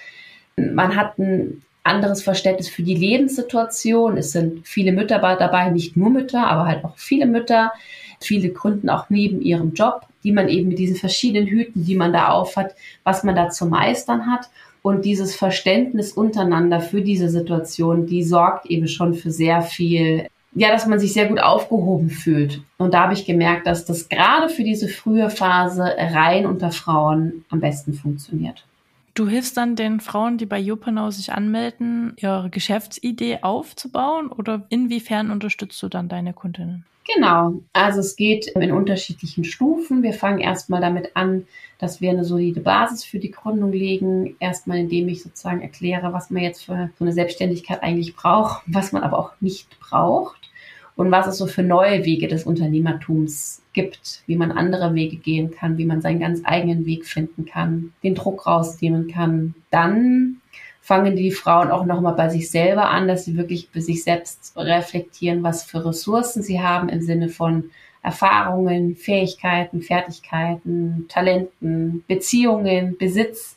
Man 0.56 0.96
hat 0.96 1.18
ein 1.18 1.62
anderes 1.82 2.22
Verständnis 2.22 2.68
für 2.68 2.82
die 2.82 2.94
Lebenssituation. 2.94 4.16
Es 4.16 4.32
sind 4.32 4.66
viele 4.66 4.92
Mütter 4.92 5.18
dabei, 5.18 5.70
nicht 5.70 5.96
nur 5.96 6.10
Mütter, 6.10 6.46
aber 6.46 6.66
halt 6.66 6.84
auch 6.84 6.96
viele 6.96 7.26
Mütter. 7.26 7.72
Viele 8.20 8.50
gründen 8.50 8.88
auch 8.88 9.10
neben 9.10 9.42
ihrem 9.42 9.74
Job, 9.74 10.02
die 10.22 10.32
man 10.32 10.48
eben 10.48 10.68
mit 10.68 10.78
diesen 10.78 10.96
verschiedenen 10.96 11.46
Hüten, 11.46 11.84
die 11.84 11.96
man 11.96 12.12
da 12.12 12.28
aufhat, 12.28 12.74
was 13.02 13.24
man 13.24 13.34
da 13.34 13.50
zu 13.50 13.66
meistern 13.66 14.30
hat. 14.30 14.48
Und 14.82 15.04
dieses 15.04 15.34
Verständnis 15.34 16.12
untereinander 16.12 16.80
für 16.80 17.02
diese 17.02 17.28
Situation, 17.28 18.06
die 18.06 18.22
sorgt 18.22 18.66
eben 18.66 18.86
schon 18.86 19.14
für 19.14 19.30
sehr 19.30 19.62
viel 19.62 20.28
ja, 20.54 20.70
dass 20.70 20.86
man 20.86 20.98
sich 20.98 21.12
sehr 21.12 21.26
gut 21.26 21.40
aufgehoben 21.40 22.10
fühlt. 22.10 22.62
Und 22.78 22.94
da 22.94 23.02
habe 23.02 23.14
ich 23.14 23.26
gemerkt, 23.26 23.66
dass 23.66 23.84
das 23.84 24.08
gerade 24.08 24.48
für 24.48 24.62
diese 24.62 24.88
frühe 24.88 25.28
Phase 25.30 25.94
rein 25.98 26.46
unter 26.46 26.70
Frauen 26.70 27.44
am 27.50 27.60
besten 27.60 27.92
funktioniert. 27.94 28.64
Du 29.14 29.28
hilfst 29.28 29.56
dann 29.56 29.76
den 29.76 30.00
Frauen, 30.00 30.38
die 30.38 30.46
bei 30.46 30.58
Jopenau 30.58 31.10
sich 31.10 31.32
anmelden, 31.32 32.14
ihre 32.16 32.50
Geschäftsidee 32.50 33.38
aufzubauen 33.42 34.28
oder 34.28 34.66
inwiefern 34.70 35.30
unterstützt 35.30 35.80
du 35.84 35.88
dann 35.88 36.08
deine 36.08 36.32
Kundinnen? 36.32 36.84
Genau, 37.14 37.60
also 37.72 38.00
es 38.00 38.16
geht 38.16 38.46
in 38.46 38.72
unterschiedlichen 38.72 39.44
Stufen. 39.44 40.02
Wir 40.02 40.14
fangen 40.14 40.40
erstmal 40.40 40.80
damit 40.80 41.14
an, 41.14 41.46
dass 41.78 42.00
wir 42.00 42.10
eine 42.10 42.24
solide 42.24 42.60
Basis 42.60 43.04
für 43.04 43.18
die 43.18 43.30
Gründung 43.30 43.72
legen. 43.72 44.36
Erstmal, 44.40 44.78
indem 44.78 45.08
ich 45.08 45.22
sozusagen 45.22 45.60
erkläre, 45.60 46.12
was 46.12 46.30
man 46.30 46.42
jetzt 46.42 46.64
für 46.64 46.90
so 46.98 47.04
eine 47.04 47.12
Selbstständigkeit 47.12 47.82
eigentlich 47.82 48.16
braucht, 48.16 48.62
was 48.66 48.90
man 48.90 49.02
aber 49.02 49.18
auch 49.18 49.32
nicht 49.40 49.68
braucht 49.78 50.40
und 50.96 51.10
was 51.10 51.26
es 51.26 51.38
so 51.38 51.46
für 51.46 51.62
neue 51.62 52.04
Wege 52.04 52.28
des 52.28 52.44
Unternehmertums 52.44 53.62
gibt, 53.72 54.22
wie 54.26 54.36
man 54.36 54.52
andere 54.52 54.94
Wege 54.94 55.16
gehen 55.16 55.50
kann, 55.50 55.76
wie 55.76 55.86
man 55.86 56.00
seinen 56.00 56.20
ganz 56.20 56.42
eigenen 56.44 56.86
Weg 56.86 57.06
finden 57.06 57.44
kann, 57.46 57.92
den 58.02 58.14
Druck 58.14 58.46
rausnehmen 58.46 59.08
kann. 59.08 59.54
Dann 59.70 60.36
fangen 60.80 61.16
die 61.16 61.32
Frauen 61.32 61.70
auch 61.70 61.84
nochmal 61.84 62.14
bei 62.14 62.28
sich 62.28 62.50
selber 62.50 62.90
an, 62.90 63.08
dass 63.08 63.24
sie 63.24 63.36
wirklich 63.36 63.70
bei 63.72 63.80
sich 63.80 64.04
selbst 64.04 64.52
reflektieren, 64.56 65.42
was 65.42 65.64
für 65.64 65.84
Ressourcen 65.84 66.42
sie 66.42 66.60
haben 66.60 66.88
im 66.88 67.00
Sinne 67.00 67.28
von 67.28 67.70
Erfahrungen, 68.02 68.94
Fähigkeiten, 68.94 69.80
Fertigkeiten, 69.80 71.06
Talenten, 71.08 72.04
Beziehungen, 72.06 72.96
Besitz 72.98 73.56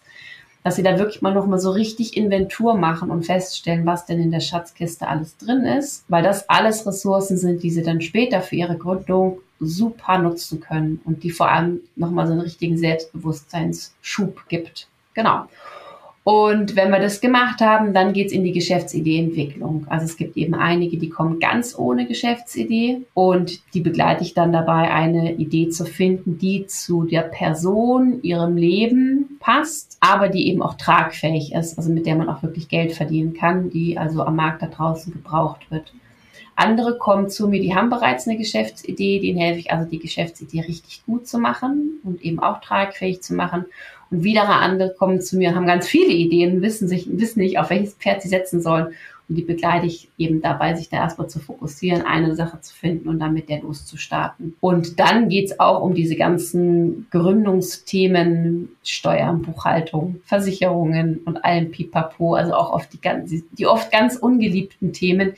dass 0.63 0.75
sie 0.75 0.83
da 0.83 0.99
wirklich 0.99 1.21
mal 1.21 1.33
nochmal 1.33 1.59
so 1.59 1.71
richtig 1.71 2.17
Inventur 2.17 2.75
machen 2.75 3.09
und 3.09 3.25
feststellen, 3.25 3.85
was 3.85 4.05
denn 4.05 4.21
in 4.21 4.31
der 4.31 4.39
Schatzkiste 4.39 5.07
alles 5.07 5.37
drin 5.37 5.65
ist, 5.65 6.03
weil 6.07 6.23
das 6.23 6.49
alles 6.49 6.85
Ressourcen 6.85 7.37
sind, 7.37 7.63
die 7.63 7.71
sie 7.71 7.83
dann 7.83 8.01
später 8.01 8.41
für 8.41 8.55
ihre 8.55 8.77
Gründung 8.77 9.39
super 9.59 10.17
nutzen 10.17 10.59
können 10.59 11.01
und 11.05 11.23
die 11.23 11.31
vor 11.31 11.49
allem 11.49 11.81
nochmal 11.95 12.27
so 12.27 12.33
einen 12.33 12.41
richtigen 12.41 12.77
Selbstbewusstseinsschub 12.77 14.47
gibt. 14.49 14.87
Genau. 15.13 15.47
Und 16.27 16.75
wenn 16.75 16.89
wir 16.89 16.99
das 16.99 17.21
gemacht 17.21 17.61
haben, 17.61 17.93
dann 17.93 18.11
geht's 18.11 18.33
in 18.33 18.43
die 18.43 18.51
Geschäftsideeentwicklung. 18.51 19.85
Also 19.87 20.03
es 20.03 20.17
gibt 20.17 20.35
eben 20.35 20.55
einige, 20.55 20.97
die 20.97 21.07
kommen 21.07 21.39
ganz 21.39 21.73
ohne 21.79 22.05
Geschäftsidee 22.05 23.03
und 23.13 23.61
die 23.73 23.79
begleite 23.79 24.25
ich 24.25 24.33
dann 24.33 24.51
dabei, 24.51 24.91
eine 24.91 25.35
Idee 25.35 25.69
zu 25.69 25.85
finden, 25.85 26.37
die 26.37 26.67
zu 26.67 27.05
der 27.05 27.21
Person, 27.21 28.21
ihrem 28.23 28.57
Leben 28.57 29.37
passt, 29.39 29.97
aber 30.01 30.27
die 30.27 30.49
eben 30.49 30.61
auch 30.61 30.73
tragfähig 30.73 31.53
ist, 31.53 31.77
also 31.77 31.89
mit 31.93 32.05
der 32.05 32.17
man 32.17 32.27
auch 32.27 32.43
wirklich 32.43 32.67
Geld 32.67 32.91
verdienen 32.91 33.33
kann, 33.33 33.69
die 33.69 33.97
also 33.97 34.21
am 34.23 34.35
Markt 34.35 34.61
da 34.61 34.67
draußen 34.67 35.13
gebraucht 35.13 35.71
wird. 35.71 35.93
Andere 36.57 36.97
kommen 36.97 37.29
zu 37.29 37.47
mir, 37.47 37.61
die 37.61 37.75
haben 37.75 37.91
bereits 37.91 38.27
eine 38.27 38.35
Geschäftsidee, 38.35 39.19
denen 39.19 39.39
helfe 39.39 39.59
ich 39.59 39.71
also 39.71 39.89
die 39.89 39.99
Geschäftsidee 39.99 40.61
richtig 40.61 41.05
gut 41.05 41.25
zu 41.25 41.37
machen 41.37 42.01
und 42.03 42.21
eben 42.21 42.39
auch 42.39 42.59
tragfähig 42.59 43.21
zu 43.21 43.33
machen. 43.35 43.65
Und 44.09 44.23
wieder 44.23 44.47
andere 44.47 44.93
kommen 44.97 45.21
zu 45.21 45.37
mir 45.37 45.49
und 45.49 45.55
haben 45.55 45.67
ganz 45.67 45.87
viele 45.87 46.13
Ideen, 46.13 46.61
wissen 46.61 46.87
sich, 46.87 47.07
wissen 47.09 47.39
nicht, 47.39 47.59
auf 47.59 47.69
welches 47.69 47.93
Pferd 47.95 48.21
sie 48.21 48.29
setzen 48.29 48.61
sollen. 48.61 48.93
Und 49.29 49.35
die 49.35 49.41
begleite 49.41 49.85
ich 49.85 50.09
eben 50.17 50.41
dabei, 50.41 50.73
sich 50.73 50.87
da 50.87 50.97
erstmal 50.97 51.27
zu 51.27 51.39
fokussieren, 51.39 52.03
eine 52.03 52.33
Sache 52.35 52.61
zu 52.61 52.73
finden 52.73 53.09
und 53.09 53.19
dann 53.19 53.33
mit 53.33 53.49
der 53.49 53.59
loszustarten. 53.61 54.55
Und 54.61 55.01
dann 55.01 55.27
geht's 55.27 55.59
auch 55.59 55.81
um 55.81 55.93
diese 55.93 56.15
ganzen 56.15 57.07
Gründungsthemen, 57.11 58.69
Steuern, 58.83 59.41
Buchhaltung, 59.41 60.21
Versicherungen 60.23 61.19
und 61.25 61.43
allem 61.43 61.71
Pipapo, 61.71 62.35
also 62.35 62.53
auch 62.53 62.71
auf 62.71 62.87
die, 62.87 63.01
ganz, 63.01 63.33
die 63.51 63.67
oft 63.67 63.91
ganz 63.91 64.15
ungeliebten 64.15 64.93
Themen, 64.93 65.33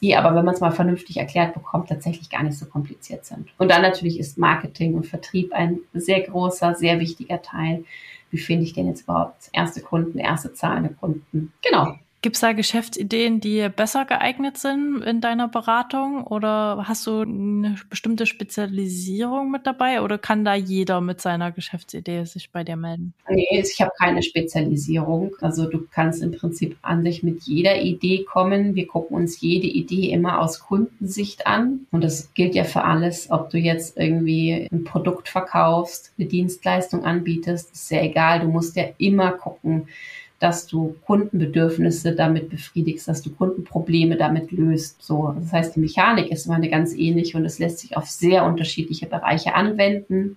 die 0.00 0.16
aber, 0.16 0.34
wenn 0.34 0.44
man 0.44 0.54
es 0.54 0.60
mal 0.60 0.70
vernünftig 0.70 1.16
erklärt 1.16 1.54
bekommt, 1.54 1.88
tatsächlich 1.88 2.30
gar 2.30 2.42
nicht 2.42 2.56
so 2.56 2.66
kompliziert 2.66 3.24
sind. 3.24 3.48
Und 3.58 3.70
dann 3.70 3.82
natürlich 3.82 4.18
ist 4.18 4.38
Marketing 4.38 4.94
und 4.94 5.06
Vertrieb 5.06 5.52
ein 5.52 5.80
sehr 5.92 6.20
großer, 6.20 6.74
sehr 6.74 7.00
wichtiger 7.00 7.42
Teil. 7.42 7.84
Wie 8.30 8.38
finde 8.38 8.64
ich 8.64 8.74
denn 8.74 8.86
jetzt 8.86 9.02
überhaupt 9.02 9.48
erste 9.52 9.80
Kunden, 9.80 10.18
erste 10.18 10.52
zahlende 10.52 10.90
Kunden? 10.90 11.52
Genau. 11.62 11.94
Gibt 12.20 12.34
es 12.34 12.40
da 12.40 12.52
Geschäftsideen, 12.52 13.38
die 13.38 13.68
besser 13.68 14.04
geeignet 14.04 14.58
sind 14.58 15.02
in 15.02 15.20
deiner 15.20 15.46
Beratung? 15.46 16.24
Oder 16.24 16.84
hast 16.88 17.06
du 17.06 17.20
eine 17.20 17.76
bestimmte 17.88 18.26
Spezialisierung 18.26 19.52
mit 19.52 19.68
dabei? 19.68 20.02
Oder 20.02 20.18
kann 20.18 20.44
da 20.44 20.54
jeder 20.54 21.00
mit 21.00 21.20
seiner 21.20 21.52
Geschäftsidee 21.52 22.24
sich 22.24 22.50
bei 22.50 22.64
dir 22.64 22.74
melden? 22.74 23.14
Nee, 23.28 23.46
ich 23.62 23.80
habe 23.80 23.92
keine 23.96 24.24
Spezialisierung. 24.24 25.36
Also 25.40 25.70
du 25.70 25.86
kannst 25.92 26.20
im 26.20 26.32
Prinzip 26.32 26.76
an 26.82 27.04
sich 27.04 27.22
mit 27.22 27.42
jeder 27.42 27.80
Idee 27.80 28.24
kommen. 28.24 28.74
Wir 28.74 28.88
gucken 28.88 29.16
uns 29.16 29.40
jede 29.40 29.68
Idee 29.68 30.10
immer 30.10 30.40
aus 30.40 30.58
Kundensicht 30.58 31.46
an. 31.46 31.86
Und 31.92 32.02
das 32.02 32.34
gilt 32.34 32.56
ja 32.56 32.64
für 32.64 32.82
alles, 32.82 33.30
ob 33.30 33.50
du 33.50 33.58
jetzt 33.58 33.96
irgendwie 33.96 34.68
ein 34.72 34.82
Produkt 34.82 35.28
verkaufst, 35.28 36.12
eine 36.18 36.26
Dienstleistung 36.26 37.04
anbietest, 37.04 37.70
ist 37.70 37.86
sehr 37.86 38.02
egal. 38.02 38.40
Du 38.40 38.48
musst 38.48 38.74
ja 38.74 38.86
immer 38.98 39.30
gucken, 39.30 39.86
dass 40.38 40.66
du 40.66 40.94
Kundenbedürfnisse 41.04 42.14
damit 42.14 42.50
befriedigst, 42.50 43.08
dass 43.08 43.22
du 43.22 43.30
Kundenprobleme 43.30 44.16
damit 44.16 44.52
löst. 44.52 45.02
So, 45.02 45.34
das 45.38 45.52
heißt, 45.52 45.76
die 45.76 45.80
Mechanik 45.80 46.30
ist 46.30 46.46
immer 46.46 46.54
eine 46.54 46.70
ganz 46.70 46.94
ähnliche 46.94 47.36
und 47.36 47.44
es 47.44 47.58
lässt 47.58 47.80
sich 47.80 47.96
auf 47.96 48.06
sehr 48.06 48.44
unterschiedliche 48.44 49.06
Bereiche 49.06 49.54
anwenden. 49.54 50.36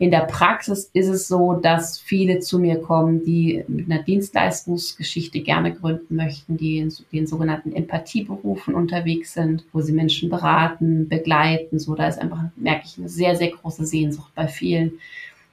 In 0.00 0.10
der 0.10 0.20
Praxis 0.20 0.90
ist 0.94 1.08
es 1.08 1.28
so, 1.28 1.52
dass 1.52 1.98
viele 1.98 2.40
zu 2.40 2.58
mir 2.58 2.80
kommen, 2.80 3.22
die 3.22 3.62
mit 3.68 3.90
einer 3.90 4.02
Dienstleistungsgeschichte 4.02 5.40
gerne 5.40 5.74
gründen 5.74 6.16
möchten, 6.16 6.56
die 6.56 6.78
in 6.78 6.90
den 7.12 7.26
sogenannten 7.26 7.74
Empathieberufen 7.74 8.74
unterwegs 8.74 9.34
sind, 9.34 9.62
wo 9.74 9.82
sie 9.82 9.92
Menschen 9.92 10.30
beraten, 10.30 11.06
begleiten. 11.06 11.78
So, 11.78 11.94
da 11.94 12.08
ist 12.08 12.18
einfach, 12.18 12.44
merke 12.56 12.86
ich, 12.86 12.96
eine 12.96 13.10
sehr, 13.10 13.36
sehr 13.36 13.50
große 13.50 13.84
Sehnsucht 13.84 14.32
bei 14.34 14.48
vielen 14.48 14.92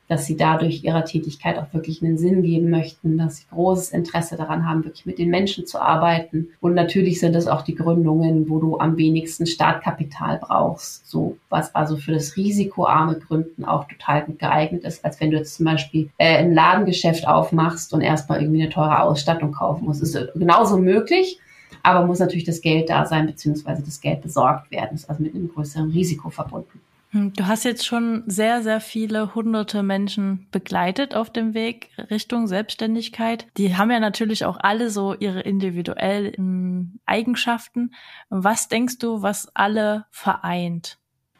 dass 0.08 0.26
sie 0.26 0.38
dadurch 0.38 0.84
ihrer 0.84 1.06
Tätigkeit 1.06 1.58
auch 1.58 1.74
wirklich 1.74 2.02
einen 2.02 2.18
Sinn 2.18 2.42
geben 2.42 2.70
möchten, 2.70 3.18
dass 3.18 3.38
sie 3.38 3.48
großes 3.52 3.90
Interesse 3.90 4.38
daran 4.38 4.68
haben, 4.68 4.86
wirklich 4.86 5.06
mit 5.06 5.20
den 5.20 5.30
Menschen 5.30 5.66
zu 5.66 5.82
arbeiten. 5.82 6.50
Und 6.62 6.74
natürlich 6.74 7.20
sind 7.20 7.36
es 7.36 7.48
auch 7.48 7.62
die 7.62 7.76
Gründungen, 7.76 8.50
wo 8.50 8.60
du 8.60 8.80
am 8.80 8.98
wenigsten 8.98 9.46
Startkapital 9.46 10.40
brauchst, 10.42 11.08
so 11.10 11.38
was 11.50 11.76
also 11.76 11.98
für 11.98 12.14
das 12.14 12.38
risikoarme 12.38 13.20
Gründen 13.20 13.66
auch 13.66 13.88
total 13.88 14.24
gut 14.24 14.40
geeignet 14.40 14.84
ist, 14.84 15.04
als 15.04 15.20
wenn 15.20 15.32
du 15.32 15.38
jetzt 15.38 15.56
zum 15.56 15.66
Beispiel 15.66 16.10
äh, 16.18 16.38
ein 16.38 16.54
Ladengeschäft 16.54 17.28
aufmachst 17.28 17.94
und 17.94 18.02
erstmal 18.02 18.42
irgendwie 18.42 18.62
eine 18.62 18.72
teure 18.72 19.02
Ausstattung 19.02 19.52
kaufen 19.52 19.86
musst. 19.86 20.02
Ist 20.02 20.18
genauso 20.36 20.78
möglich. 20.78 21.40
Aber 21.84 22.06
muss 22.06 22.20
natürlich 22.20 22.44
das 22.44 22.62
Geld 22.62 22.90
da 22.90 23.06
sein, 23.06 23.28
beziehungsweise 23.28 23.84
das 23.84 24.02
Geld 24.02 24.22
besorgt 24.22 24.72
werden. 24.72 24.90
Das 24.92 25.04
ist 25.04 25.10
also 25.10 25.24
mit 25.24 25.36
einem 25.36 25.50
größeren 25.50 25.92
Risiko 25.92 26.30
verbunden. 26.30 26.82
Hm, 27.18 27.34
du 27.34 27.48
hast 27.48 27.66
jetzt 27.66 27.86
schon 27.86 28.24
sehr, 28.28 28.62
sehr 28.62 28.80
viele 28.80 29.34
hunderte 29.34 29.82
Menschen 29.82 30.48
begleitet 30.52 31.16
auf 31.16 31.32
dem 31.32 31.54
Weg 31.54 31.90
Richtung 32.12 32.48
Selbstständigkeit. 32.48 33.48
Die 33.58 33.76
haben 33.76 33.92
ja 33.92 34.00
natürlich 34.00 34.46
auch 34.46 34.58
alle 34.60 34.90
so 34.90 35.16
ihre 35.16 35.42
individuellen 35.42 37.00
Eigenschaften. 37.06 37.92
Was 38.30 38.68
denkst 38.68 39.00
du, 39.00 39.22
was 39.22 39.50
alle 39.56 40.06
vereint? 40.12 40.98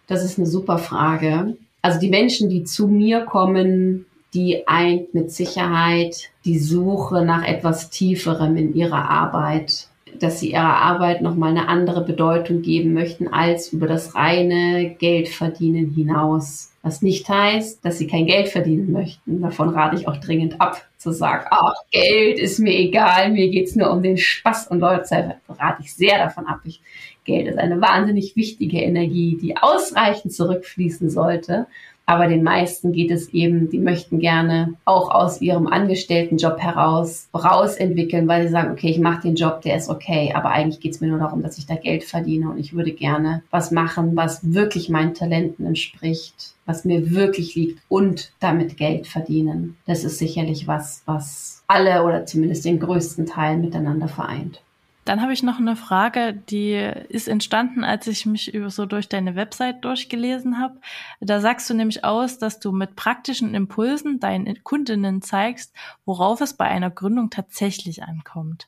Das 0.08 0.24
ist 0.24 0.38
eine 0.38 0.48
super 0.48 0.80
Frage. 0.80 1.58
Also 1.82 2.00
die 2.00 2.10
Menschen, 2.10 2.50
die 2.50 2.64
zu 2.64 2.88
mir 2.88 3.22
kommen, 3.22 4.06
die 4.34 4.68
eint 4.68 5.14
mit 5.14 5.32
Sicherheit 5.32 6.30
die 6.44 6.60
Suche 6.60 7.24
nach 7.24 7.46
etwas 7.46 7.90
Tieferem 7.90 8.58
in 8.58 8.74
ihrer 8.74 9.10
Arbeit 9.10 9.87
dass 10.20 10.40
sie 10.40 10.52
ihrer 10.52 10.78
Arbeit 10.78 11.22
nochmal 11.22 11.52
eine 11.52 11.68
andere 11.68 12.04
Bedeutung 12.04 12.62
geben 12.62 12.94
möchten 12.94 13.28
als 13.28 13.72
über 13.74 13.88
das 13.88 14.16
reine 14.16 14.96
Geldverdienen 14.98 15.92
hinaus. 15.92 16.72
Was 16.82 17.02
nicht 17.02 17.28
heißt, 17.28 17.84
dass 17.84 17.98
sie 17.98 18.08
kein 18.08 18.26
Geld 18.26 18.48
verdienen 18.48 18.92
möchten. 18.92 19.42
Davon 19.42 19.70
rate 19.70 19.98
ich 19.98 20.08
auch 20.08 20.18
dringend 20.18 20.62
ab, 20.62 20.86
zu 20.98 21.12
sagen, 21.12 21.46
ach, 21.52 21.74
Geld 21.92 22.40
ist 22.40 22.60
mir 22.60 22.74
egal, 22.74 23.32
mir 23.32 23.50
geht's 23.50 23.76
nur 23.76 23.92
um 23.92 24.02
den 24.02 24.18
Spaß 24.18 24.68
und 24.68 24.80
Leute, 24.80 25.36
rate 25.50 25.82
ich 25.82 25.94
sehr 25.94 26.18
davon 26.18 26.48
ab. 26.48 26.62
Ich, 26.64 26.82
Geld 27.26 27.48
ist 27.48 27.60
eine 27.60 27.82
wahnsinnig 27.82 28.36
wichtige 28.36 28.80
Energie, 28.80 29.38
die 29.42 29.58
ausreichend 29.58 30.34
zurückfließen 30.34 31.10
sollte 31.10 31.68
aber 32.10 32.28
den 32.28 32.42
meisten 32.42 32.94
geht 32.94 33.12
es 33.12 33.34
eben, 33.34 33.70
die 33.70 33.80
möchten 33.80 34.20
gerne 34.20 34.74
auch 34.86 35.12
aus 35.12 35.42
ihrem 35.42 35.68
Angestelltenjob 35.68 36.58
heraus 36.58 37.28
rausentwickeln, 37.36 38.30
weil 38.30 38.48
sie 38.48 38.54
sagen, 38.54 38.72
okay, 38.72 38.90
ich 38.90 39.00
mache 39.00 39.24
den 39.24 39.36
Job, 39.36 39.62
der 39.62 39.76
ist 39.76 39.90
okay, 39.90 40.32
aber 40.34 40.50
eigentlich 40.52 40.80
geht 40.80 40.94
es 40.94 41.02
mir 41.02 41.08
nur 41.10 41.20
darum, 41.20 41.44
dass 41.44 41.58
ich 41.58 41.66
da 41.66 41.76
Geld 41.76 42.06
verdiene 42.06 42.50
und 42.50 42.60
ich 42.60 42.74
würde 42.74 42.94
gerne 42.94 43.44
was 43.52 43.72
machen, 43.72 44.16
was 44.16 44.54
wirklich 44.54 44.88
meinen 44.88 45.16
Talenten 45.16 45.66
entspricht, 45.66 46.54
was 46.66 46.86
mir 46.86 47.12
wirklich 47.12 47.56
liegt 47.56 47.82
und 47.90 48.32
damit 48.40 48.78
Geld 48.78 49.06
verdienen. 49.06 49.76
Das 49.86 50.06
ist 50.06 50.18
sicherlich 50.18 50.66
was, 50.66 51.04
was 51.06 51.62
alle 51.68 52.04
oder 52.04 52.26
zumindest 52.26 52.64
den 52.64 52.80
größten 52.80 53.26
Teil 53.26 53.58
miteinander 53.58 54.08
vereint. 54.08 54.62
Dann 55.08 55.22
habe 55.22 55.32
ich 55.32 55.42
noch 55.42 55.58
eine 55.58 55.78
Frage, 55.78 56.34
die 56.34 56.74
ist 56.74 57.30
entstanden, 57.30 57.86
als 57.86 58.08
ich 58.08 58.26
mich 58.26 58.52
so 58.68 58.86
durch 58.86 59.08
deine 59.08 59.38
Website 59.38 59.86
durchgelesen 59.86 60.60
habe. 60.60 60.82
Da 61.22 61.40
sagst 61.40 61.70
du 61.70 61.74
nämlich 61.74 62.04
aus, 62.04 62.40
dass 62.40 62.60
du 62.60 62.74
mit 62.74 62.98
praktischen 62.98 63.56
Impulsen 63.56 64.20
deinen 64.20 64.62
Kundinnen 64.66 65.22
zeigst, 65.22 65.74
worauf 66.06 66.42
es 66.42 66.56
bei 66.56 66.66
einer 66.66 66.90
Gründung 66.90 67.30
tatsächlich 67.30 68.04
ankommt. 68.04 68.68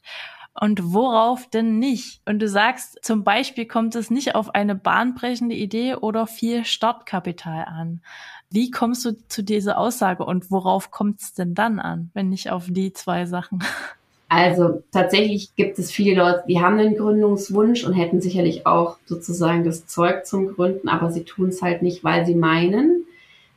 Und 0.54 0.93
worauf 0.93 1.49
denn 1.49 1.78
nicht? 1.78 2.21
Und 2.25 2.39
du 2.39 2.47
sagst, 2.47 3.04
zum 3.04 3.25
Beispiel 3.25 3.65
kommt 3.65 3.95
es 3.95 4.10
nicht 4.10 4.36
auf 4.36 4.56
eine 4.56 4.75
bahnbrechende 4.75 5.56
Idee 5.56 5.95
oder 5.95 6.25
viel 6.25 6.63
Startkapital 6.63 7.65
an. 7.65 8.02
Wie 8.49 8.71
kommst 8.71 9.04
du 9.04 9.12
zu 9.28 9.43
dieser 9.43 9.78
Aussage 9.78 10.23
und 10.23 10.52
worauf 10.52 10.89
kommt 10.89 11.19
es 11.19 11.34
denn 11.34 11.54
dann 11.54 11.80
an, 11.80 12.12
wenn 12.13 12.30
nicht 12.30 12.49
auf 12.49 12.67
die 12.69 12.93
zwei 12.93 13.25
Sachen? 13.25 13.60
Also 14.30 14.84
tatsächlich 14.92 15.56
gibt 15.56 15.80
es 15.80 15.92
viele 15.92 16.15
Leute, 16.15 16.44
die 16.48 16.62
haben 16.62 16.78
einen 16.78 16.96
Gründungswunsch 16.96 17.84
und 17.84 17.94
hätten 17.94 18.22
sicherlich 18.22 18.68
auch 18.68 18.98
sozusagen 19.06 19.63
das 19.63 19.88
Zeug 19.88 20.26
zum 20.28 20.54
Gründen, 20.54 20.88
aber 20.88 21.12
sie 21.12 21.24
tun 21.24 21.50
es 21.50 21.63
halt 21.63 21.82
nicht, 21.82 22.04
weil 22.04 22.28
sie 22.28 22.36
meinen, 22.36 23.06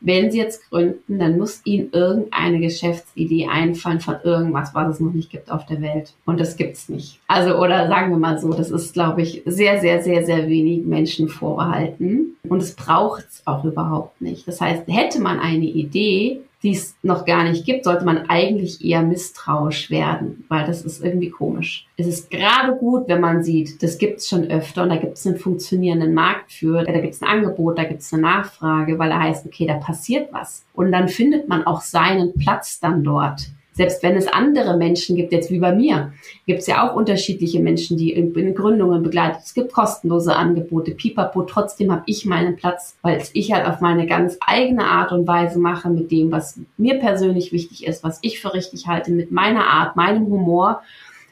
wenn 0.01 0.31
sie 0.31 0.39
jetzt 0.39 0.69
gründen, 0.69 1.19
dann 1.19 1.39
muss 1.39 1.61
ihnen 1.65 1.91
irgendeine 1.93 2.59
Geschäftsidee 2.59 3.47
einfallen 3.49 4.01
von 4.01 4.17
irgendwas, 4.25 4.75
was 4.75 4.95
es 4.95 5.01
noch 5.01 5.13
nicht 5.13 5.31
gibt 5.31 5.51
auf 5.51 5.65
der 5.67 5.81
Welt. 5.81 6.15
Und 6.25 6.41
das 6.41 6.57
gibt's 6.57 6.89
nicht. 6.89 7.21
Also, 7.29 7.57
oder 7.57 7.87
sagen 7.87 8.11
wir 8.11 8.19
mal 8.19 8.39
so, 8.39 8.53
das 8.53 8.71
ist, 8.71 8.95
glaube 8.95 9.23
ich, 9.23 9.43
sehr, 9.47 9.81
sehr, 9.81 10.03
sehr, 10.03 10.25
sehr 10.25 10.49
wenig 10.49 10.85
Menschen 10.85 11.29
vorbehalten. 11.29 12.37
Und 12.49 12.63
es 12.63 12.75
braucht's 12.75 13.43
auch 13.45 13.65
überhaupt 13.65 14.21
nicht. 14.21 14.49
Das 14.49 14.61
heißt, 14.61 14.89
hätte 14.89 15.21
man 15.21 15.39
eine 15.39 15.67
Idee, 15.67 16.41
die 16.63 16.73
es 16.73 16.97
noch 17.03 17.25
gar 17.25 17.45
nicht 17.45 17.65
gibt, 17.65 17.85
sollte 17.85 18.05
man 18.05 18.29
eigentlich 18.29 18.85
eher 18.85 19.03
misstrauisch 19.03 19.91
werden, 19.91 20.45
weil 20.49 20.65
das 20.67 20.83
ist 20.83 21.03
irgendwie 21.03 21.31
komisch. 21.31 21.87
Es 21.97 22.07
ist 22.07 22.31
gerade 22.31 22.77
gut, 22.77 23.09
wenn 23.09 23.21
man 23.21 23.43
sieht, 23.43 23.83
das 23.83 23.99
gibt 23.99 24.21
es 24.21 24.29
schon 24.29 24.51
öfter 24.51 24.85
und 24.85 24.91
da 24.91 24.97
gibt 24.97 25.19
es 25.19 25.27
einen 25.27 25.39
funktionierenden 25.39 26.15
Markt 26.15 26.53
für, 26.53 26.85
da 26.85 27.01
gibt 27.01 27.15
es 27.15 27.23
ein 27.23 27.29
Angebot, 27.29 27.79
da 27.79 27.85
gibt 27.85 28.01
es 28.01 28.13
eine 28.13 28.23
Nachfrage, 28.23 28.99
weil 28.99 29.11
er 29.11 29.21
heißt, 29.21 29.45
okay, 29.47 29.67
da 29.67 29.75
passiert 29.75 30.33
was. 30.33 30.65
Und 30.73 30.93
dann 30.93 31.09
findet 31.09 31.49
man 31.49 31.67
auch 31.67 31.81
seinen 31.81 32.35
Platz 32.35 32.79
dann 32.79 33.03
dort. 33.03 33.49
Selbst 33.75 34.03
wenn 34.03 34.17
es 34.17 34.29
andere 34.29 34.77
Menschen 34.77 35.17
gibt, 35.17 35.33
jetzt 35.33 35.51
wie 35.51 35.59
bei 35.59 35.75
mir, 35.75 36.13
gibt 36.47 36.61
es 36.61 36.67
ja 36.67 36.87
auch 36.87 36.95
unterschiedliche 36.95 37.61
Menschen, 37.61 37.97
die 37.97 38.13
in, 38.13 38.55
Gründungen 38.55 39.03
begleitet. 39.03 39.43
Es 39.45 39.55
gibt 39.55 39.73
kostenlose 39.73 40.37
Angebote, 40.37 40.93
pipapo. 40.93 41.43
Trotzdem 41.43 41.91
habe 41.91 42.03
ich 42.07 42.27
meinen 42.27 42.57
Platz, 42.57 42.99
weil 43.03 43.17
es 43.17 43.31
ich 43.33 43.53
halt 43.53 43.67
auf 43.67 43.81
meine 43.81 44.07
ganz 44.07 44.37
eigene 44.41 44.85
Art 44.85 45.13
und 45.13 45.27
Weise 45.27 45.59
mache 45.59 45.89
mit 45.89 46.11
dem, 46.11 46.31
was 46.31 46.61
mir 46.77 46.99
persönlich 46.99 47.53
wichtig 47.53 47.87
ist, 47.87 48.05
was 48.05 48.19
ich 48.23 48.41
für 48.41 48.53
richtig 48.53 48.87
halte, 48.87 49.11
mit 49.11 49.33
meiner 49.33 49.67
Art, 49.67 49.97
meinem 49.97 50.27
Humor 50.27 50.83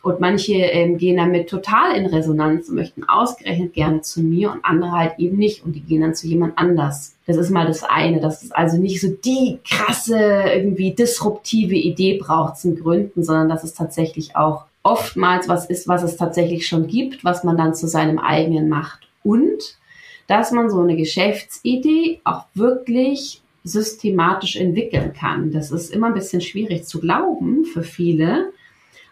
und 0.02 0.18
manche 0.18 0.54
ähm, 0.54 0.96
gehen 0.96 1.18
damit 1.18 1.50
total 1.50 1.94
in 1.94 2.06
Resonanz 2.06 2.68
und 2.68 2.76
möchten 2.76 3.04
ausgerechnet 3.04 3.74
gerne 3.74 4.00
zu 4.00 4.22
mir 4.22 4.50
und 4.50 4.64
andere 4.64 4.92
halt 4.92 5.18
eben 5.18 5.36
nicht 5.36 5.64
und 5.64 5.74
die 5.74 5.82
gehen 5.82 6.00
dann 6.00 6.14
zu 6.14 6.26
jemand 6.26 6.56
anders. 6.56 7.16
Das 7.26 7.36
ist 7.36 7.50
mal 7.50 7.66
das 7.66 7.84
eine, 7.84 8.20
dass 8.20 8.42
es 8.42 8.50
also 8.50 8.78
nicht 8.78 9.00
so 9.00 9.08
die 9.08 9.58
krasse, 9.68 10.18
irgendwie 10.18 10.94
disruptive 10.94 11.74
Idee 11.74 12.18
braucht 12.18 12.56
zum 12.56 12.76
Gründen, 12.76 13.22
sondern 13.22 13.48
dass 13.48 13.62
es 13.62 13.74
tatsächlich 13.74 14.36
auch 14.36 14.64
oftmals 14.82 15.48
was 15.48 15.66
ist, 15.66 15.86
was 15.86 16.02
es 16.02 16.16
tatsächlich 16.16 16.66
schon 16.66 16.86
gibt, 16.86 17.22
was 17.22 17.44
man 17.44 17.58
dann 17.58 17.74
zu 17.74 17.86
seinem 17.86 18.18
eigenen 18.18 18.68
macht. 18.68 19.06
Und 19.22 19.76
dass 20.26 20.52
man 20.52 20.70
so 20.70 20.80
eine 20.80 20.96
Geschäftsidee 20.96 22.20
auch 22.24 22.44
wirklich 22.54 23.42
systematisch 23.64 24.56
entwickeln 24.56 25.12
kann. 25.12 25.52
Das 25.52 25.70
ist 25.70 25.92
immer 25.92 26.06
ein 26.06 26.14
bisschen 26.14 26.40
schwierig 26.40 26.84
zu 26.84 27.00
glauben 27.00 27.64
für 27.64 27.82
viele, 27.82 28.52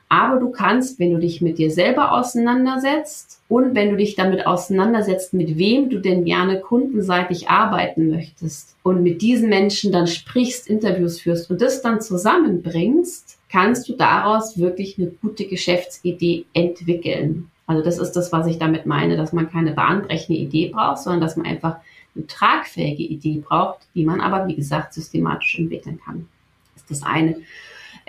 aber 0.09 0.41
du 0.41 0.51
kannst, 0.51 0.99
wenn 0.99 1.13
du 1.13 1.19
dich 1.19 1.43
mit 1.43 1.59
dir 1.59 1.71
selber 1.71 2.13
auseinandersetzt 2.13 3.41
und 3.49 3.75
wenn 3.75 3.91
du 3.91 3.97
dich 3.97 4.15
damit 4.15 4.47
auseinandersetzt, 4.47 5.35
mit 5.35 5.59
wem 5.59 5.91
du 5.91 5.99
denn 5.99 6.25
gerne 6.25 6.61
kundenseitig 6.61 7.51
arbeiten 7.51 8.09
möchtest 8.11 8.75
und 8.83 9.03
mit 9.03 9.21
diesen 9.21 9.51
Menschen 9.51 9.93
dann 9.93 10.07
sprichst, 10.07 10.67
Interviews 10.69 11.21
führst 11.21 11.51
und 11.51 11.61
das 11.61 11.83
dann 11.83 12.01
zusammenbringst, 12.01 13.39
kannst 13.51 13.89
du 13.89 13.95
daraus 13.95 14.59
wirklich 14.59 14.99
eine 14.99 15.09
gute 15.09 15.47
Geschäftsidee 15.47 16.47
entwickeln. 16.55 17.51
Also 17.67 17.83
das 17.83 17.99
ist 17.99 18.13
das, 18.13 18.33
was 18.33 18.47
ich 18.47 18.59
damit 18.59 18.87
meine, 18.87 19.17
dass 19.17 19.35
man 19.35 19.51
keine 19.51 19.73
bahnbrechende 19.73 20.41
Idee 20.41 20.69
braucht, 20.69 21.03
sondern 21.03 21.21
dass 21.21 21.37
man 21.37 21.47
einfach 21.47 21.77
eine 22.17 22.27
tragfähige 22.27 23.03
Idee 23.03 23.43
braucht, 23.47 23.81
die 23.95 24.05
man 24.05 24.23
aber, 24.23 24.47
wie 24.49 24.57
gesagt, 24.57 24.95
systematisch 24.95 25.59
entwickeln 25.59 26.01
kann. 26.03 26.27
Das 26.75 26.83
ist 26.83 26.91
das 26.91 27.03
eine. 27.03 27.37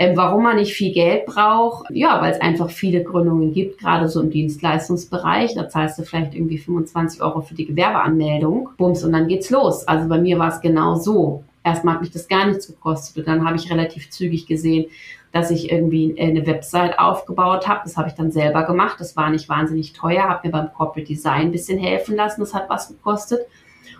Ähm, 0.01 0.15
warum 0.15 0.43
man 0.43 0.55
nicht 0.55 0.73
viel 0.73 0.93
Geld 0.93 1.25
braucht? 1.25 1.91
Ja, 1.91 2.21
weil 2.21 2.31
es 2.31 2.39
einfach 2.39 2.69
viele 2.69 3.03
Gründungen 3.03 3.51
gibt, 3.51 3.79
gerade 3.79 4.07
so 4.07 4.21
im 4.21 4.29
Dienstleistungsbereich. 4.29 5.55
Da 5.55 5.67
zahlst 5.67 5.99
du 5.99 6.03
vielleicht 6.03 6.33
irgendwie 6.33 6.57
25 6.57 7.21
Euro 7.21 7.41
für 7.41 7.53
die 7.53 7.65
Gewerbeanmeldung. 7.65 8.69
Bums, 8.77 9.03
und 9.03 9.11
dann 9.11 9.27
geht's 9.27 9.49
los. 9.49 9.85
Also 9.89 10.07
bei 10.07 10.17
mir 10.17 10.39
war 10.39 10.47
es 10.47 10.61
genau 10.61 10.95
so. 10.95 11.43
Erstmal 11.65 11.95
hat 11.95 12.01
mich 12.01 12.11
das 12.11 12.29
gar 12.29 12.47
nichts 12.47 12.67
gekostet 12.67 13.17
und 13.17 13.27
dann 13.27 13.45
habe 13.45 13.57
ich 13.57 13.69
relativ 13.69 14.09
zügig 14.09 14.47
gesehen, 14.47 14.85
dass 15.33 15.51
ich 15.51 15.69
irgendwie 15.69 16.15
eine 16.17 16.47
Website 16.47 16.97
aufgebaut 16.97 17.67
habe. 17.67 17.81
Das 17.83 17.97
habe 17.97 18.07
ich 18.07 18.15
dann 18.15 18.31
selber 18.31 18.63
gemacht. 18.63 19.01
Das 19.01 19.17
war 19.17 19.29
nicht 19.29 19.49
wahnsinnig 19.49 19.91
teuer, 19.91 20.29
habe 20.29 20.47
mir 20.47 20.53
beim 20.53 20.73
Corporate 20.73 21.07
Design 21.07 21.47
ein 21.47 21.51
bisschen 21.51 21.77
helfen 21.77 22.15
lassen. 22.15 22.39
Das 22.39 22.53
hat 22.53 22.69
was 22.69 22.87
gekostet. 22.87 23.41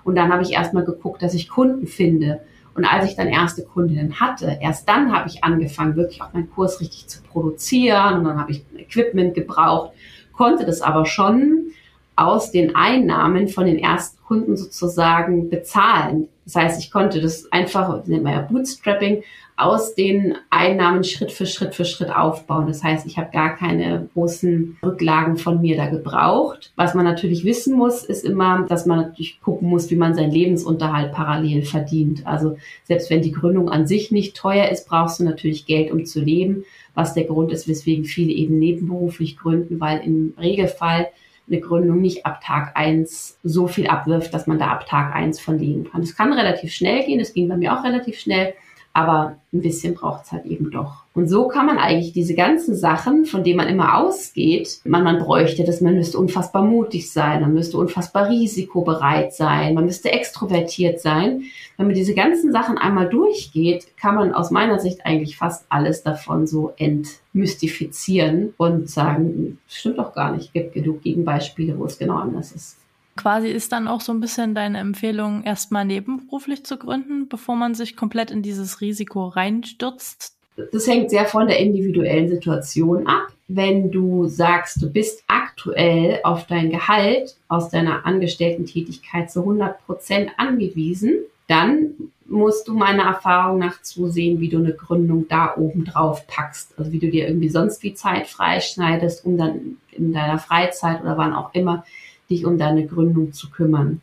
Und 0.05 0.15
dann 0.15 0.31
habe 0.31 0.43
ich 0.43 0.53
erstmal 0.53 0.85
geguckt, 0.85 1.21
dass 1.21 1.33
ich 1.33 1.49
Kunden 1.49 1.88
finde 1.88 2.39
Und 2.75 2.86
als 2.86 3.05
ich 3.05 3.15
dann 3.15 3.27
erste 3.27 3.63
Kundinnen 3.63 4.19
hatte, 4.19 4.58
erst 4.62 4.88
dann 4.88 5.12
habe 5.12 5.27
ich 5.27 5.43
angefangen, 5.43 5.95
wirklich 5.95 6.21
auch 6.21 6.34
meinen 6.34 6.49
Kurs 6.51 6.79
richtig 6.79 7.08
zu 7.08 7.21
produzieren. 7.23 8.19
Und 8.19 8.23
dann 8.25 8.39
habe 8.39 8.51
ich 8.51 8.63
Equipment 8.77 9.34
gebraucht, 9.34 9.91
konnte 10.34 10.65
das 10.65 10.82
aber 10.82 11.05
schon 11.05 11.71
aus 12.15 12.51
den 12.51 12.75
Einnahmen 12.75 13.47
von 13.47 13.65
den 13.65 13.79
ersten 13.79 14.21
Kunden 14.23 14.58
sozusagen 14.58 15.49
bezahlen. 15.49 16.27
Das 16.45 16.55
heißt, 16.55 16.79
ich 16.79 16.91
konnte 16.91 17.21
das 17.21 17.51
einfach, 17.51 17.97
das 17.97 18.08
nennt 18.08 18.23
man 18.23 18.34
ja 18.34 18.41
Bootstrapping, 18.41 19.23
aus 19.60 19.93
den 19.93 20.36
Einnahmen 20.50 21.04
Schritt 21.04 21.32
für 21.32 21.45
Schritt 21.45 21.76
für 21.76 21.86
Schritt 21.86 22.10
aufbauen. 22.10 22.67
Das 22.67 22.84
heißt, 22.84 23.06
ich 23.06 23.17
habe 23.17 23.30
gar 23.32 23.56
keine 23.56 24.10
großen 24.13 24.78
Rücklagen 24.82 25.38
von 25.38 25.62
mir 25.62 25.76
da 25.76 25.88
gebraucht. 25.88 26.72
Was 26.76 26.93
man 26.93 27.04
natürlich 27.04 27.43
wissen 27.43 27.76
muss, 27.76 28.04
ist 28.04 28.24
immer, 28.24 28.65
dass 28.67 28.86
man 28.86 29.00
natürlich 29.00 29.41
gucken 29.41 29.69
muss, 29.69 29.91
wie 29.91 29.95
man 29.95 30.15
seinen 30.15 30.32
Lebensunterhalt 30.32 31.12
parallel 31.12 31.63
verdient. 31.63 32.26
Also 32.26 32.58
selbst 32.86 33.10
wenn 33.10 33.22
die 33.22 33.34
Gründung 33.34 33.69
an 33.69 33.86
sich 33.86 34.12
nicht 34.12 34.38
teuer 34.38 34.69
ist, 34.69 34.88
brauchst 34.88 35.19
du 35.19 35.26
natürlich 35.26 35.65
Geld, 35.65 35.91
um 35.91 36.06
zu 36.06 36.22
leben, 36.22 36.63
was 36.93 37.13
der 37.13 37.26
Grund 37.26 37.52
ist, 37.52 37.67
weswegen 37.67 38.06
viele 38.06 38.32
eben 38.32 38.60
nebenberuflich 38.60 39.38
gründen, 39.38 39.80
weil 39.80 40.00
im 40.00 40.34
Regelfall 40.39 41.08
eine 41.50 41.60
Gründung 41.60 42.00
nicht 42.00 42.26
ab 42.26 42.41
Tag 42.41 42.78
eins 42.78 43.38
so 43.43 43.67
viel 43.67 43.88
abwirft, 43.88 44.34
dass 44.34 44.48
man 44.48 44.60
da 44.60 44.67
ab 44.67 44.86
Tag 44.86 45.15
eins 45.15 45.39
von 45.39 45.58
leben 45.58 45.89
kann. 45.89 46.02
Es 46.02 46.15
kann 46.15 46.32
relativ 46.32 46.72
schnell 46.72 47.04
gehen, 47.06 47.19
das 47.19 47.34
ging 47.34 47.48
bei 47.50 47.58
mir 47.58 47.78
auch 47.78 47.84
relativ 47.84 48.19
schnell 48.19 48.54
aber 48.99 49.38
ein 49.53 49.62
bisschen 49.62 49.95
braucht 49.95 50.25
es 50.25 50.31
halt 50.31 50.45
eben 50.45 50.69
doch. 50.71 51.05
Und 51.15 51.27
so 51.27 51.47
kann 51.47 51.65
man 51.65 51.77
eigentlich 51.77 52.12
diese 52.12 52.35
ganzen 52.35 52.75
Sachen, 52.75 53.25
von 53.25 53.43
denen 53.43 53.57
man 53.57 53.69
immer 53.69 53.97
ausgeht, 53.97 54.81
man, 54.83 55.03
man 55.03 55.17
bräuchte 55.17 55.63
das, 55.63 55.79
man 55.81 55.95
müsste 55.95 56.19
unfassbar 56.19 56.63
mutig 56.63 57.12
sein, 57.12 57.41
man 57.41 57.53
müsste 57.53 57.77
unfassbar 57.77 58.29
risikobereit 58.29 59.33
sein, 59.33 59.73
man 59.73 59.85
müsste 59.85 60.12
extrovertiert 60.12 60.99
sein. 60.99 61.43
Wenn 61.77 61.88
man 61.88 61.95
diese 61.95 62.13
ganzen 62.13 62.51
Sachen 62.51 62.77
einmal 62.77 63.09
durchgeht, 63.09 63.88
kann 63.97 64.15
man 64.15 64.33
aus 64.33 64.51
meiner 64.51 64.79
Sicht 64.79 65.05
eigentlich 65.05 65.38
fast 65.38 65.65
alles 65.69 66.03
davon 66.03 66.45
so 66.45 66.73
entmystifizieren 66.77 68.53
und 68.57 68.89
sagen, 68.89 69.59
stimmt 69.67 69.97
doch 69.97 70.13
gar 70.13 70.35
nicht, 70.35 70.53
gibt 70.53 70.73
genug 70.73 71.01
Gegenbeispiele, 71.01 71.79
wo 71.79 71.85
es 71.85 71.97
genau 71.97 72.17
anders 72.17 72.51
ist. 72.51 72.77
Quasi 73.19 73.49
ist 73.49 73.73
dann 73.73 73.89
auch 73.89 73.99
so 73.99 74.13
ein 74.13 74.21
bisschen 74.21 74.55
deine 74.55 74.77
Empfehlung, 74.77 75.43
erstmal 75.43 75.84
nebenberuflich 75.84 76.63
zu 76.63 76.77
gründen, 76.77 77.27
bevor 77.27 77.58
man 77.58 77.75
sich 77.75 77.97
komplett 77.97 78.32
in 78.32 78.43
dieses 78.43 78.79
Risiko 78.79 79.27
reinstürzt? 79.27 80.38
Das 80.71 80.88
hängt 80.88 81.10
sehr 81.10 81.25
von 81.25 81.47
der 81.47 81.60
individuellen 81.60 82.29
Situation 82.29 83.08
ab. 83.08 83.27
Wenn 83.49 83.91
du 83.91 84.27
sagst, 84.27 84.82
du 84.82 84.89
bist 84.89 85.25
aktuell 85.27 86.21
auf 86.23 86.47
dein 86.47 86.69
Gehalt 86.69 87.36
aus 87.49 87.69
deiner 87.69 88.05
Angestellten-Tätigkeit 88.05 89.29
zu 89.29 89.41
100 89.41 89.86
Prozent 89.86 90.32
angewiesen, 90.38 91.15
dann 91.47 91.95
musst 92.25 92.69
du 92.69 92.73
meiner 92.73 93.03
Erfahrung 93.03 93.60
nach 93.60 93.82
zusehen, 93.82 94.39
wie 94.39 94.47
du 94.47 94.60
eine 94.60 94.73
Gründung 94.73 95.27
da 95.27 95.58
oben 95.58 95.84
drauf 95.84 96.25
packst. 96.25 96.73
Also 96.77 96.93
wie 96.93 96.99
du 96.99 97.10
dir 97.10 97.27
irgendwie 97.27 97.49
sonst 97.49 97.84
wie 97.84 97.93
Zeit 97.93 98.27
freischneidest, 98.27 99.25
um 99.25 99.38
dann 99.38 99.77
in 99.91 100.13
deiner 100.13 100.39
Freizeit 100.39 101.01
oder 101.01 101.17
wann 101.17 101.34
auch 101.34 101.53
immer 101.53 101.84
dich 102.29 102.45
um 102.45 102.57
deine 102.57 102.85
Gründung 102.85 103.33
zu 103.33 103.49
kümmern. 103.49 104.01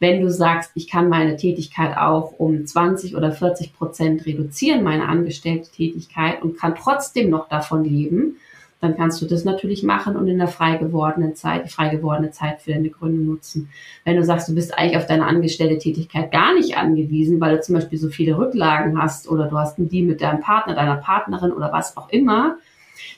Wenn 0.00 0.20
du 0.20 0.30
sagst, 0.30 0.72
ich 0.74 0.88
kann 0.88 1.08
meine 1.08 1.36
Tätigkeit 1.36 1.96
auch 1.96 2.34
um 2.38 2.66
20 2.66 3.16
oder 3.16 3.32
40 3.32 3.74
Prozent 3.74 4.26
reduzieren, 4.26 4.82
meine 4.82 5.08
angestellte 5.08 5.70
Tätigkeit, 5.70 6.42
und 6.42 6.58
kann 6.58 6.74
trotzdem 6.74 7.30
noch 7.30 7.48
davon 7.48 7.84
leben, 7.84 8.36
dann 8.80 8.96
kannst 8.96 9.22
du 9.22 9.26
das 9.26 9.44
natürlich 9.44 9.82
machen 9.82 10.16
und 10.16 10.28
in 10.28 10.36
der 10.36 10.48
frei 10.48 10.76
gewordenen 10.76 11.34
Zeit, 11.34 11.64
die 11.64 11.70
frei 11.70 11.88
gewordene 11.88 12.32
Zeit 12.32 12.60
für 12.60 12.72
deine 12.72 12.90
Gründung 12.90 13.24
nutzen. 13.24 13.70
Wenn 14.04 14.16
du 14.16 14.24
sagst, 14.24 14.48
du 14.48 14.54
bist 14.54 14.76
eigentlich 14.76 14.98
auf 14.98 15.06
deine 15.06 15.24
angestellte 15.24 15.78
Tätigkeit 15.78 16.30
gar 16.30 16.52
nicht 16.52 16.76
angewiesen, 16.76 17.40
weil 17.40 17.56
du 17.56 17.62
zum 17.62 17.76
Beispiel 17.76 17.98
so 17.98 18.08
viele 18.08 18.36
Rücklagen 18.36 19.00
hast 19.00 19.26
oder 19.28 19.48
du 19.48 19.56
hast 19.56 19.78
einen 19.78 19.88
Deal 19.88 20.06
mit 20.06 20.20
deinem 20.20 20.40
Partner, 20.40 20.74
deiner 20.74 20.96
Partnerin 20.96 21.52
oder 21.52 21.72
was 21.72 21.96
auch 21.96 22.10
immer, 22.10 22.58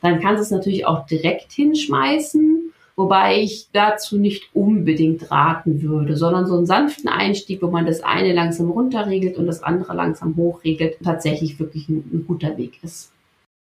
dann 0.02 0.20
kannst 0.20 0.38
du 0.38 0.42
es 0.42 0.50
natürlich 0.50 0.86
auch 0.86 1.04
direkt 1.06 1.50
hinschmeißen 1.52 2.65
Wobei 2.96 3.42
ich 3.42 3.68
dazu 3.72 4.16
nicht 4.16 4.54
unbedingt 4.54 5.30
raten 5.30 5.82
würde, 5.82 6.16
sondern 6.16 6.46
so 6.46 6.56
einen 6.56 6.64
sanften 6.64 7.09
Einstieg, 7.09 7.61
wo 7.61 7.68
man 7.68 7.85
das 7.85 8.02
eine 8.02 8.32
langsam 8.32 8.70
runterregelt 8.70 9.37
und 9.37 9.46
das 9.46 9.62
andere 9.62 9.94
langsam 9.94 10.35
hochregelt, 10.37 10.96
tatsächlich 11.04 11.59
wirklich 11.59 11.90
ein, 11.90 12.09
ein 12.11 12.24
guter 12.26 12.56
Weg 12.56 12.82
ist. 12.82 13.12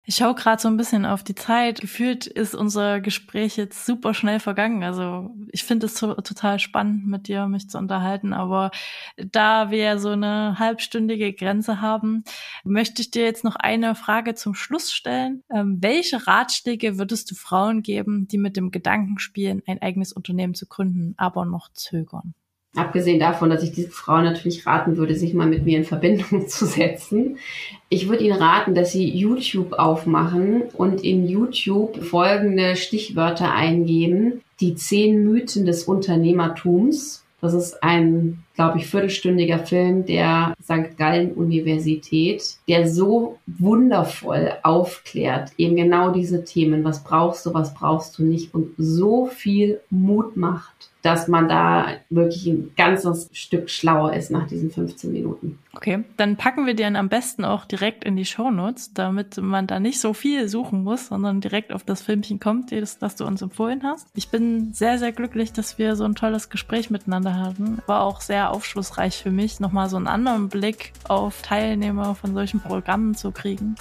Ich 0.09 0.15
schaue 0.15 0.35
gerade 0.35 0.61
so 0.61 0.69
ein 0.69 0.77
bisschen 0.77 1.05
auf 1.05 1.21
die 1.21 1.35
Zeit. 1.35 1.81
Gefühlt 1.81 2.27
ist 2.27 2.55
unser 2.55 3.01
Gespräch 3.01 3.57
jetzt 3.57 3.85
super 3.85 4.13
schnell 4.13 4.39
vergangen. 4.39 4.81
Also 4.81 5.35
ich 5.51 5.65
finde 5.65 5.87
es 5.87 5.95
to 5.95 6.13
total 6.21 6.59
spannend, 6.59 7.05
mit 7.05 7.27
dir 7.27 7.45
mich 7.47 7.69
zu 7.69 7.77
unterhalten. 7.77 8.31
Aber 8.31 8.71
da 9.17 9.69
wir 9.69 9.99
so 9.99 10.11
eine 10.11 10.57
halbstündige 10.59 11.33
Grenze 11.33 11.81
haben, 11.81 12.23
möchte 12.63 13.01
ich 13.01 13.11
dir 13.11 13.25
jetzt 13.25 13.43
noch 13.43 13.57
eine 13.57 13.95
Frage 13.95 14.33
zum 14.33 14.55
Schluss 14.55 14.93
stellen. 14.93 15.43
Ähm, 15.53 15.79
welche 15.81 16.25
Ratschläge 16.25 16.97
würdest 16.97 17.29
du 17.29 17.35
Frauen 17.35 17.83
geben, 17.83 18.29
die 18.29 18.37
mit 18.37 18.55
dem 18.55 18.71
Gedanken 18.71 19.19
spielen, 19.19 19.61
ein 19.67 19.81
eigenes 19.81 20.13
Unternehmen 20.13 20.53
zu 20.53 20.67
gründen, 20.67 21.15
aber 21.17 21.43
noch 21.43 21.73
zögern? 21.73 22.33
Abgesehen 22.77 23.19
davon, 23.19 23.49
dass 23.49 23.63
ich 23.63 23.71
diese 23.71 23.89
Frau 23.89 24.21
natürlich 24.21 24.67
raten 24.67 24.97
würde, 24.97 25.15
sich 25.15 25.33
mal 25.33 25.47
mit 25.47 25.65
mir 25.65 25.79
in 25.79 25.83
Verbindung 25.83 26.47
zu 26.47 26.65
setzen. 26.65 27.37
Ich 27.89 28.07
würde 28.07 28.23
Ihnen 28.23 28.37
raten, 28.37 28.75
dass 28.75 28.91
Sie 28.91 29.09
YouTube 29.09 29.73
aufmachen 29.73 30.61
und 30.73 31.03
in 31.03 31.27
YouTube 31.27 32.03
folgende 32.03 32.75
Stichwörter 32.75 33.51
eingeben. 33.51 34.41
Die 34.59 34.75
zehn 34.75 35.23
Mythen 35.23 35.65
des 35.65 35.85
Unternehmertums. 35.85 37.23
Das 37.41 37.55
ist 37.55 37.83
ein, 37.83 38.43
glaube 38.57 38.79
ich, 38.79 38.87
viertelstündiger 38.87 39.59
Film 39.59 40.05
der 40.05 40.53
St. 40.61 40.97
Gallen 40.97 41.31
Universität, 41.33 42.57
der 42.67 42.87
so 42.87 43.37
wundervoll 43.45 44.53
aufklärt, 44.63 45.51
eben 45.57 45.75
genau 45.75 46.09
diese 46.09 46.43
Themen. 46.43 46.83
Was 46.83 47.03
brauchst 47.03 47.45
du, 47.45 47.53
was 47.53 47.75
brauchst 47.75 48.17
du 48.17 48.23
nicht 48.23 48.55
und 48.55 48.71
so 48.77 49.27
viel 49.27 49.79
Mut 49.91 50.35
macht 50.35 50.89
dass 51.07 51.29
man 51.29 51.47
da 51.47 51.87
wirklich 52.09 52.47
ein 52.47 52.71
ganzes 52.75 53.29
Stück 53.31 53.69
schlauer 53.69 54.13
ist 54.13 54.29
nach 54.29 54.45
diesen 54.45 54.71
15 54.71 55.13
Minuten. 55.13 55.57
Okay, 55.73 56.03
dann 56.17 56.35
packen 56.35 56.65
wir 56.65 56.73
den 56.73 56.97
am 56.97 57.07
besten 57.07 57.45
auch 57.45 57.63
direkt 57.63 58.03
in 58.03 58.17
die 58.17 58.25
Shownotes, 58.25 58.93
damit 58.93 59.37
man 59.37 59.67
da 59.67 59.79
nicht 59.79 60.01
so 60.01 60.13
viel 60.13 60.49
suchen 60.49 60.83
muss, 60.83 61.07
sondern 61.07 61.39
direkt 61.39 61.71
auf 61.71 61.83
das 61.83 62.01
Filmchen 62.01 62.39
kommt, 62.41 62.73
das, 62.73 62.97
das 62.97 63.15
du 63.15 63.25
uns 63.25 63.41
empfohlen 63.41 63.83
hast. 63.83 64.09
Ich 64.15 64.29
bin 64.29 64.73
sehr, 64.73 64.97
sehr 64.97 65.13
glücklich, 65.13 65.53
dass 65.53 65.77
wir 65.77 65.95
so 65.95 66.03
ein 66.03 66.15
tolles 66.15 66.49
Gespräch 66.49 66.89
miteinander 66.89 67.39
hatten. 67.39 67.77
War 67.85 68.01
auch 68.01 68.19
sehr 68.19 68.46
aufschlussreich 68.49 69.21
für 69.21 69.31
mich, 69.31 69.59
nochmal 69.59 69.89
so 69.89 69.97
einen 69.97 70.07
anderen 70.07 70.49
Blick 70.49 70.93
auf 71.07 71.41
Teilnehmer 71.41 72.15
von 72.15 72.33
solchen 72.33 72.59
Programmen 72.59 73.15
zu 73.15 73.31
kriegen. 73.31 73.75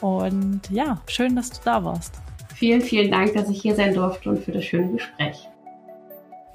Und 0.00 0.62
ja, 0.70 1.00
schön, 1.06 1.36
dass 1.36 1.50
du 1.50 1.58
da 1.64 1.84
warst. 1.84 2.14
Vielen, 2.54 2.80
vielen 2.80 3.10
Dank, 3.10 3.34
dass 3.34 3.48
ich 3.48 3.62
hier 3.62 3.74
sein 3.74 3.94
durfte 3.94 4.30
und 4.30 4.44
für 4.44 4.52
das 4.52 4.64
schöne 4.64 4.92
Gespräch. 4.92 5.48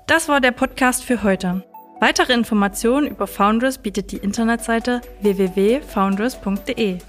Das 0.08 0.30
war 0.30 0.40
der 0.40 0.52
Podcast 0.52 1.04
für 1.04 1.24
heute. 1.24 1.64
Weitere 2.00 2.34
Informationen 2.34 3.08
über 3.08 3.26
Foundress 3.26 3.78
bietet 3.78 4.12
die 4.12 4.18
Internetseite 4.18 5.02
www.foundress.de. 5.22 7.00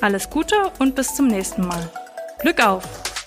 Alles 0.00 0.30
Gute 0.30 0.54
und 0.78 0.94
bis 0.94 1.16
zum 1.16 1.26
nächsten 1.26 1.66
Mal. 1.66 1.90
Glück 2.38 2.64
auf! 2.64 3.17